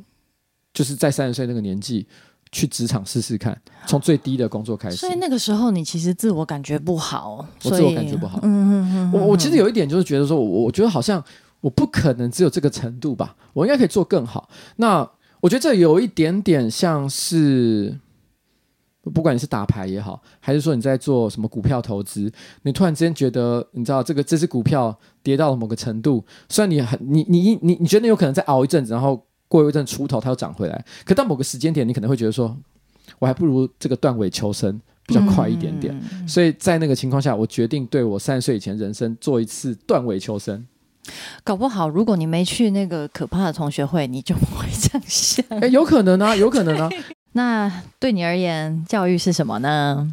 [0.72, 2.06] 就是在三十岁那个年纪
[2.52, 4.96] 去职场试试看，从最低的工作开始。
[4.96, 5.14] 所以。
[5.18, 8.38] 那个时候你其实自我感觉不好，我自我感觉不好。
[8.42, 11.24] 嗯嗯嗯，我我其实有一点就是觉得说，我我觉得好像
[11.62, 14.50] 我不可能只有这个程度吧，我应该可以做更好。
[14.76, 15.08] 那
[15.44, 17.94] 我觉得这有一点点像是，
[19.02, 22.32] 不管你是打牌也好，还是说你在做什么股票投资，
[22.62, 32.56] 你突然之间觉得，你知道这个这只股票跌到了某个程度，虽然你很你你你你觉得有可能再熬一阵子，然后过一阵出头它又涨回来，可到某个时间点，你可能会觉得说，
[33.18, 35.94] 我还不如这个断尾求生比较快一点点。
[36.10, 40.66] 嗯所以在那个情况下，我决定对我三十岁以前人生做一次断尾求生。
[41.42, 45.44] 搞不好，如果你没去那个可怕的同学会，你就不会这样想。
[45.60, 46.88] 哎，有可能啊， 有可能啊。
[47.32, 50.12] 那对你而言，教育是什么呢？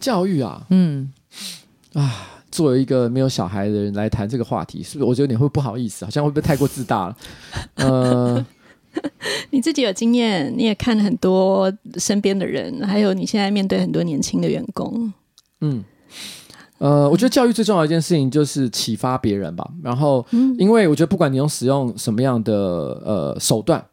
[0.00, 1.12] 教育啊，嗯，
[1.94, 6.04] 啊作为一个没有小孩的人来谈这个话题，是不是我觉得有点会不好意思？
[6.04, 7.16] 好像会不会太过自大了？
[7.76, 8.46] 呃，
[9.50, 15.12] 你自己有经验，你也看了很多身边的人，还有你现在面对很多年轻的员工。
[15.62, 15.82] 嗯，
[16.78, 19.68] 呃，我觉得教育最重要的一件事情就是启发别人吧。
[19.82, 22.54] 然后，嗯因为我觉得不管你用使用什么样的
[23.04, 23.84] 呃手段，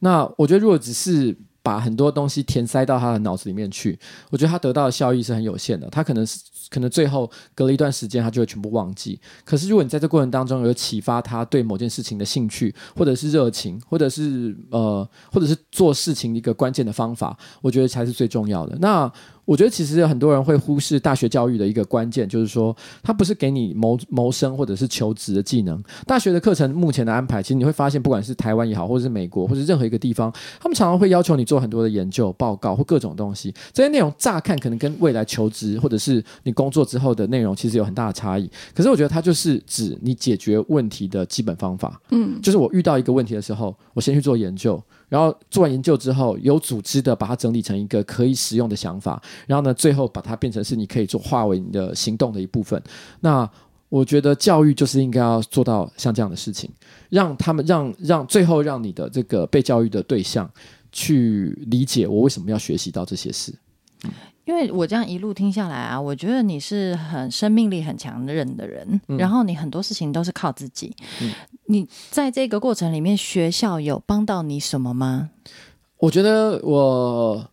[0.00, 3.98] 那我觉得如果只是把很多东西填塞到他的脑子里面去，
[4.30, 5.88] 我觉得他得到的效益是很有限的。
[5.90, 6.38] 他可能是
[6.70, 9.20] 可能最后隔了一段时间，他就会全部忘记。
[9.44, 18.76] 可是如果你在这过程当中有启发他对某件事情的兴趣，或者是热情，或者是呃，或者是做事情一个关键的方法，我觉得才是最重要的。
[18.80, 19.10] 那
[19.48, 25.82] 我觉得其实很多人会忽视大学教育的一个关键，就是说它不是给你谋谋生或者是求职的技能。
[26.06, 30.30] 大学的课程目前的安排，其实你会发现，不管是台湾也好，或者是美国，或者是任何一个地方，
[30.60, 33.50] 他们常常会要求你做很多的研究报告或各种东西。
[33.72, 38.50] 这些内容乍看可能跟未来求职或者是你工作之后的内容其实有很大的差异。
[38.74, 41.98] 可是我觉得它就是指你解决问题的基本方法。
[42.10, 44.78] 嗯，就是我遇到一个问题的时候，我先去做研究，
[45.08, 52.82] 然后做完研究之后，有组织的把它整理成一个可以使用的想法，然后呢，最后把它变成是你可以做化为你的行动的一部分。
[53.20, 53.48] 那
[53.88, 56.70] 我觉得教育就是应该要做到像这样的事情，
[57.08, 60.50] 让他们让让最后让你的这个被教育的对象
[60.92, 63.54] 去理解我为什么要学习到这些事。
[64.48, 70.90] 因为我这样一路听下来啊，我觉得你是很生命力很强韧的人，嗯然后你很多事情都是靠自己。
[71.20, 71.30] 嗯
[71.66, 75.28] 你在这个过程里面，学校有帮到你什么吗？
[75.98, 77.46] 我觉得我，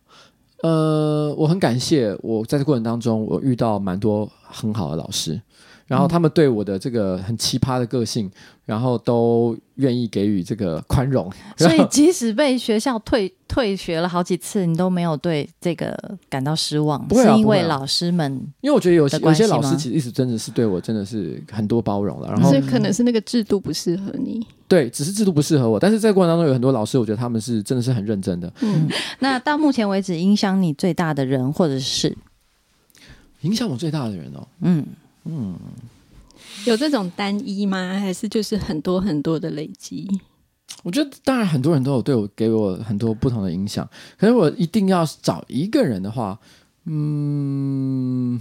[0.62, 5.38] 呃，我很感谢我在这过程当中，我遇到蛮多很好的老师，
[5.86, 8.30] 然后他们对我的这个很奇葩的个性，
[8.64, 11.32] 然后都愿意给予这个宽容。
[11.56, 15.96] 所以即使被学校退退学了好几次，你都没有对这个
[16.28, 24.44] 感到失望，不会啊是因为老师们因为我觉得有些有些老师其实一直真的是对我真的是很多包容了，然后所以可能是那个制度不适合你。
[24.68, 28.52] 对，只是制度不适合我，但是在过程当中有很多老师，我觉得他们是真的是很认真的。
[28.62, 28.88] 嗯，
[29.20, 32.12] 那到目前为止影响你最大的人或者是
[33.42, 34.84] 影响我最大的人哦，嗯，
[36.64, 37.98] 有这种单一吗？
[37.98, 40.08] 还是就是很多很多的累积？
[40.82, 46.38] 我觉得当然很多人都有对我给我很多不同的影响，可是我一定要找一个人的话，
[46.84, 48.38] 嗯，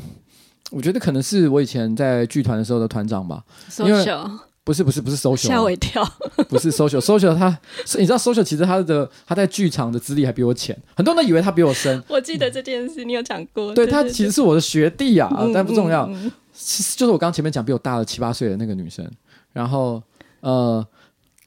[0.72, 3.44] 我觉得可能是我以前在剧团的时候的团长吧。
[3.80, 6.04] 因为 social 不是不是不是 social，吓我一跳。
[6.50, 7.56] 不是 social social，他
[7.86, 13.74] 是你知道 social 其实他的他在剧场的资历还比我浅，很多人都以为他比我深，我记得这件事，你有讲过。
[13.76, 19.06] 对他其实是我的学弟啊，嗯但不重要，嗯嗯其实就是我刚刚前面讲比我大了七八岁的那个女生，
[19.51, 20.01] 然后
[20.39, 20.86] 呃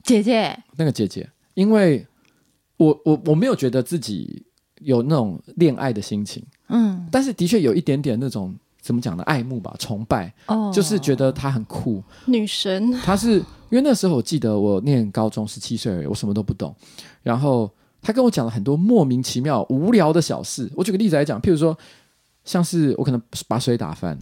[0.04, 2.06] 姐姐，那个姐姐，因为
[2.76, 4.44] 我我我没有觉得自己
[4.80, 12.02] 有那种恋爱的心情，嗯，但是的确有一点点那种怎么讲呢，爱慕吧，崇拜，哦，就是觉得她很酷。
[12.26, 13.38] 女神，她是
[13.70, 16.74] 因为那时候我记得我念高中十七岁而已，我什么都不懂，
[17.22, 20.70] 然后她跟我讲了很多莫名其妙、无聊的小事。
[20.76, 21.76] 我举个例子来讲，譬如说，
[22.44, 24.20] 像是我可能把水打翻了。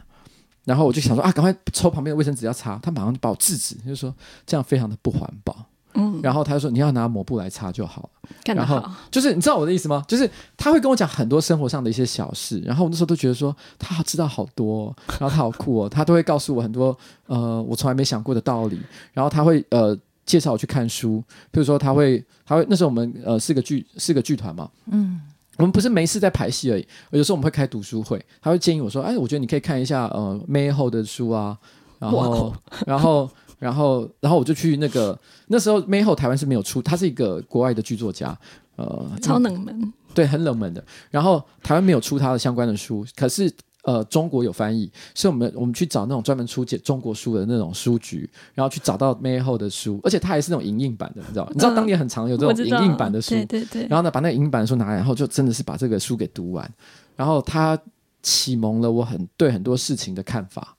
[0.66, 4.14] 然后我就想说啊，赶快抽旁边的卫生纸要擦，他马上就把我制止，就说
[4.44, 5.56] 这样非常的不环保。
[5.98, 8.54] 嗯，然后他就说你要拿抹布来擦就好了。
[8.54, 8.84] 然后。
[9.10, 10.04] 就是你知道我的意思吗？
[10.06, 16.94] 就是他会跟我讲很多生活上的一些小事，然后我那时候都觉得说他知道好多、哦，然后他好酷哦，他都会告诉我很多
[17.24, 18.78] 呃我从来没想过的道理，
[19.14, 19.96] 然后他会呃
[20.26, 25.22] 介绍我去看书，比如说他会他会那时候我们呃是个剧是个剧团嘛，嗯，
[25.56, 31.56] 我们不是没事在排戏而已，有时候我们会开读书会，他会建议我说，哎，我觉得你可以看一下呃 May 后的书啊，
[31.98, 32.54] 然后
[32.86, 38.36] 然后然后然后我就去那个那时候 May 后台湾是没有出，他是一个国外的剧作家，
[38.76, 40.84] 呃，超冷门，对，很冷门的。
[41.10, 43.50] 然后台湾没有出他的相关的书，可是
[43.86, 51.52] 呃，中国有翻译，所以我们我们去找那种专门出解中国书的那种书局，然后去找到 May 后的书，而且它还是那种影印版的，你知道吗？
[51.54, 53.86] 你知道当年很常有这种影印版的书，对对对。
[53.86, 56.68] 然后呢，把那个影印版的书拿来，然后就真的是把这个书给读完，
[57.14, 57.78] 然后它
[58.22, 60.76] 启蒙了我很对很多事情的看法，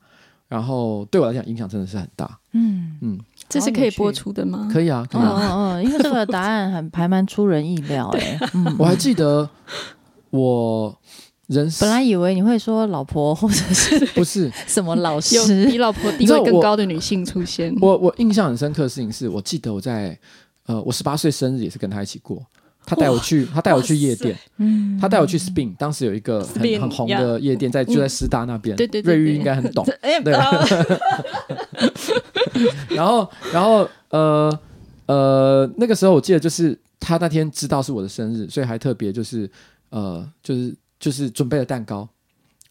[0.50, 2.38] 然后对我来讲影响真的是很大。
[2.52, 4.70] 嗯，嗯，这是可以播出的吗？
[4.70, 5.32] 可以啊，可哦以啊。
[5.32, 9.50] 哦哦，因为这个答案很还蛮出人意料哎，嗯， 我还记得
[10.30, 10.94] 我
[11.48, 14.52] 人本来以为你会说老婆或者是 不是。
[14.68, 17.74] 什么老有师比，老婆地位更高的女性出现。
[17.82, 20.18] 我我印象很深刻的事情是，我记得我在
[20.66, 22.46] 呃我十八岁生日也是跟他一起过，
[22.86, 30.34] 他带我去他带我去夜店，嗯，他带我去 Spin，当时有一个很 Spin，很红的夜店在就在师大那边，对对对对瑞玉应该很懂，哎，对。
[30.34, 30.52] 啊
[32.90, 34.60] 然后，然后，呃，
[35.06, 39.50] 呃，那个时候我记得就是他那天知道是我的生日，所以还特别就是，
[39.90, 42.08] 呃，就是就是准备了蛋糕，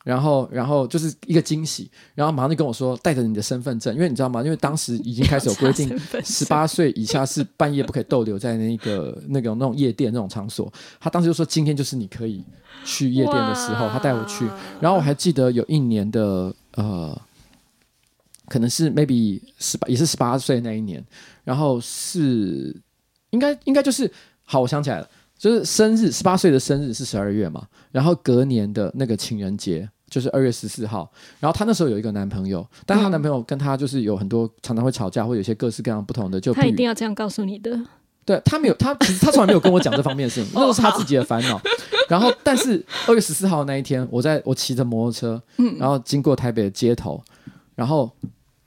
[0.05, 4.43] 然后，然后就是一个惊喜，然后马上就跟我说带着你的身份证，因为你知道吗？
[4.43, 10.73] 因为当时已经开始有规定 十八岁以下是半夜不可以逗留在那个那个那种夜店那种场所。
[11.01, 12.45] 他当时就说今天就是你可以
[12.85, 14.47] 去夜店的时候，他带我去，
[14.81, 17.21] 然后我还记得有一年的呃，
[18.49, 21.05] 可能是 maybe 十八，也是十八岁那一年，
[21.43, 22.81] 然后是
[23.31, 24.09] 应该应该就是
[24.45, 31.11] 好，我想起来了，就是生日十八岁的生日是十二月嘛，然后隔年的那个情人节就是二月十四号，
[31.41, 37.79] 然后她那时候有一个男朋友，但她男朋友跟她就是有很多常常会吵架，或有一些各式各样不同的就不他一定要这样告诉你的。
[38.25, 41.61] 对他没有，他其实他从来没有跟我讲这方面的事情， 那都是他自己的烦恼。
[42.09, 45.41] 然后，但是二月十四号那一天，我在我骑着摩托车，
[45.79, 47.23] 然后经过台北的街头，
[47.77, 48.11] 然后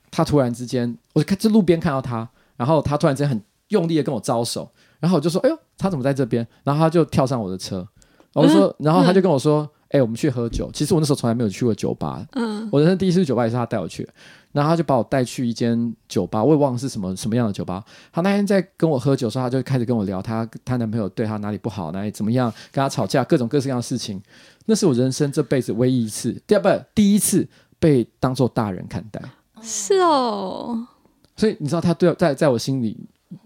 [0.10, 7.88] 他突然之间，我就看在路边看到他，然后他突然之间很用力的跟我招手，然后我就说：“哎呦，他怎么在这边？”然后他就跳上我的车，
[8.34, 14.08] 我就说，然后他就跟我说：“哎、我们去喝酒。”其实我那时候从来没有去过酒吧，嗯，我人生第一次去酒吧也是他带我去，
[14.52, 17.84] 然后他就把我带去一间酒吧，我也忘了是什么什么样的酒吧。
[18.12, 24.22] 他那天在跟我喝酒的时候，他就开始跟我聊他她男朋友对她哪里不好，哪里怎么样，跟她吵架，各种各式各样的事情。
[24.66, 27.48] 那是我人生这辈子唯一一次，第二不第一次
[27.80, 29.20] 被当做大人看待。
[29.62, 30.88] 是哦，
[31.36, 32.98] 所以你知道他对在在我心里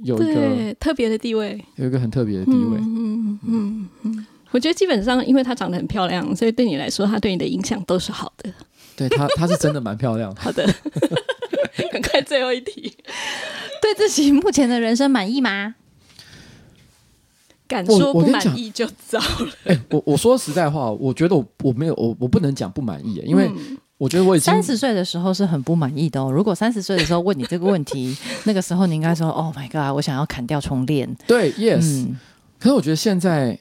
[0.03, 2.77] 有一个对，特别的地位，有一个很特别的地位。
[2.79, 4.25] 嗯嗯嗯。
[4.51, 8.53] 我觉得基本上，因为她长得很漂亮，所以对你来说，她对你的影响都是好的。
[8.95, 10.39] 对她，她是真的蛮漂亮的。
[10.41, 10.63] 好的，
[11.91, 12.95] 赶快最后一题，
[13.81, 15.75] 对自己目前的人生满意吗？
[17.67, 19.49] 敢说不满意就糟了。
[19.63, 26.29] 哎、我我说实在话，我觉得我我没有我我不能讲不满意，因为嗯我觉得我已经三十岁的时候是很不满意的哦。
[26.29, 31.15] 如果三十岁的时候问你这个问题， 那个时候你应该说：“Oh my god，我想要砍掉重练。
[31.25, 32.19] 对 yes，、嗯，
[32.59, 33.57] 可是我觉得现在，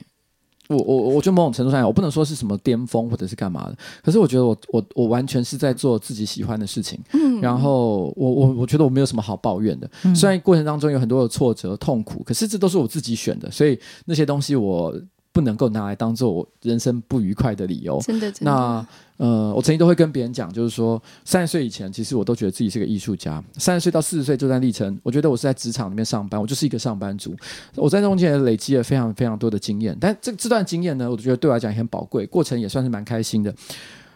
[0.67, 7.39] 我我我觉得某种程度上，我不能说是什么巅峰或者是干嘛的，可是我觉得我我我完全是在做自己喜欢的事情，嗯。
[7.39, 10.13] 然后我我我觉得我没有什么好抱怨的，嗯。
[10.13, 14.93] 虽然过程当中有很多的挫折痛苦，可是这都是我自己选的，所以那些东西我
[15.33, 17.99] 不能够拿来当做我人生不愉快的理由。
[18.01, 23.43] 真的真的，那呃，我曾经都会跟别人讲，就是说，三十岁以前，其实我都觉得自己是个艺术家。
[23.57, 27.35] 三十岁到四十岁这段历程，我觉得我是在职场里面上班，我就是一个上班族。
[27.75, 33.53] 我在中间也累积了非常非常多的经验，但这这段经验呢，我觉得对我来讲也很宝贵，过程也算是蛮开心的。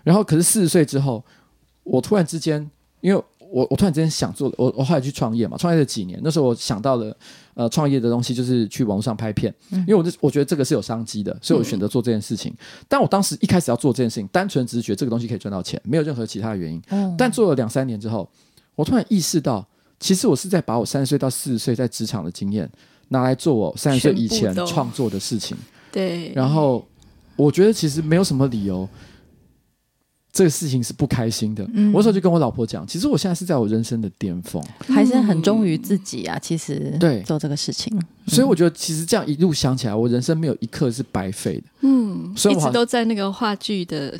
[0.03, 1.24] 然后，可是四十岁之后，
[1.84, 2.70] 我突然之间，
[3.01, 7.16] 因为我我突然之间想做，我我后来去创业嘛，创业了几年，那时候我想到了
[7.54, 12.54] 呃创业的东西，就是去网络上拍片，因为我就我觉得这个是有商机的，所以我选择做这件事情。
[12.88, 16.82] 但我当时一开始要做这件事情，单纯只是觉得这个东西可以赚到钱，没有任何其他的原因。
[16.89, 18.30] 嗯但做了两三年之后，
[18.76, 19.66] 我突然意识到，
[20.00, 22.70] 其实我是在把我三十岁到四十岁在职场的经验
[23.10, 25.58] 拿来做我三十岁以前创作的事情。
[25.91, 26.86] 对，然后
[27.36, 28.88] 我觉得其实没有什么理由，
[30.32, 31.68] 这个事情是不开心的。
[31.74, 36.38] 嗯我那时候就跟我老婆讲，其实我现在是在我人生的巅峰，还是很忠于自己啊。
[36.40, 41.64] 其实对做这个事情，所以我觉得其实这样一路想起来，我人生没有一刻是白费的。
[41.82, 44.14] 嗯，所以我一直都在那个话剧的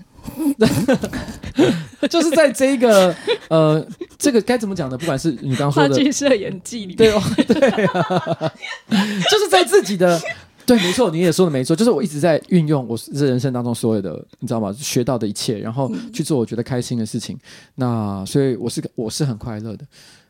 [2.10, 3.16] 就是在这一个
[3.49, 3.86] 呃，
[4.18, 4.97] 这个该怎么讲呢？
[4.97, 8.51] 不管是你刚刚说话的，剧社演技里面，对哦，对啊，
[9.30, 10.20] 就是在自己的。
[10.68, 14.72] 对，没错，你也说的没错，就是我一直在运用我这人生当中所有的，你知道吗？
[14.78, 17.39] 学到的一切，然后去做我觉得开心的事情。
[17.76, 19.86] 那所以我是个我是很快乐的。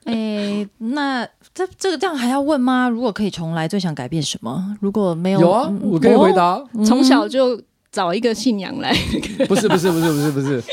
[0.06, 2.88] 诶，那这这个这样还要问吗？
[2.88, 4.78] 如果可以重来，最想改变什么？
[4.80, 6.32] 如果没有，有啊，嗯我可以回。
[6.34, 6.54] 答。
[6.54, 7.60] 哦从小就
[7.92, 8.94] 找一个信仰来，
[9.50, 10.64] 不是不是不是不是不是，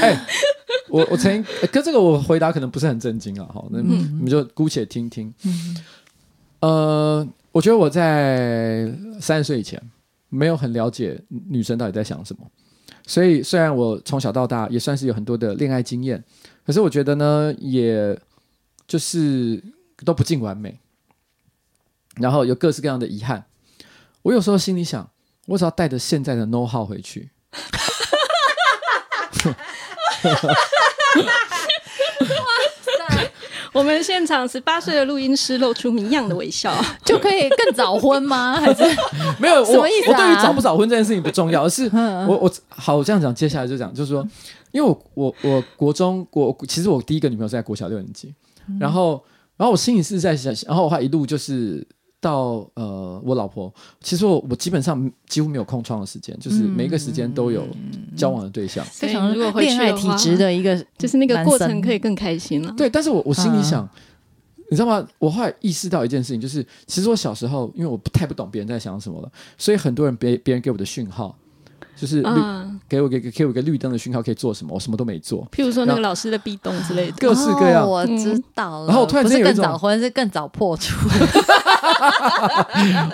[0.00, 0.26] 哎、
[0.88, 5.32] 我我曾经，呃可这个我回答可能不是很震惊啊，好，那你们就姑且听听。
[6.60, 8.86] 呃，我觉得我在
[9.20, 9.80] 三十岁以前
[10.28, 12.46] 没有很了解女生到底在想什么，
[13.06, 16.22] 所以虽然我从小到大也算是有很多的恋爱经验，
[16.64, 18.16] 可是我觉得呢，也
[18.86, 19.62] 就是
[20.04, 20.78] 都不尽完美，
[22.16, 23.46] 然后有各式各样的遗憾。
[24.22, 25.10] 我有时候心里想，
[25.46, 27.30] 我只要带着现在的 know how 回去，
[33.72, 38.54] 我们现场十八岁的录音师露出谜样的微笑， 就可以更早婚吗？
[38.60, 38.82] 还是？
[39.38, 40.18] 没有，什么意思啊？
[40.18, 44.26] 我我对于早不早婚这件事情不重要，而是我我好我这样讲，接下来就讲，就是说，
[44.72, 48.34] 因为我我我国中国其实我第一个女朋友是在国小六年级，
[48.78, 49.22] 然后
[49.56, 51.86] 然后我心里是在想，然后我还一路就是
[52.20, 57.66] 到呃我老婆，其实我我基本上几乎没有空窗的时间，就是每一个时间都有
[58.14, 58.84] 交往的对象。
[58.86, 62.72] 非常如果回去恋爱体质的一个，就是那个过程可以以更开心了。
[62.76, 63.88] 对，但是我我心里嗯想，
[64.70, 65.06] 你知道吗？
[65.18, 71.36] 我后来意识到一件事情，就是其实我小时候，因为我不太不懂别人在想什么了，所以很多人别别人给我的讯号，
[72.00, 75.46] 就是绿、啊，给我给给我一个绿灯的讯号，可以做什么，我什么都没做。
[75.52, 77.16] 譬如说那个老师的壁咚之类的。
[77.18, 78.86] 各式各样我知道了。
[78.86, 80.96] 然后我突然间有一种更早婚，是更早破处。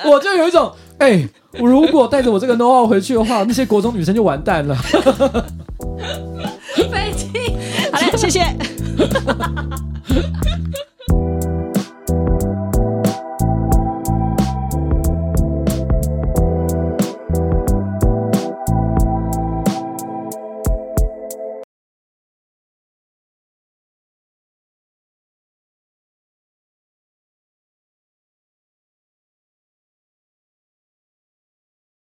[0.09, 1.28] 我就有一种，哎、
[1.59, 4.76] 我如果带着我这个 know how 回去的话，那些国中女生就完蛋了。
[6.93, 7.26] 飞机，
[7.91, 8.41] 好嘞，谢谢。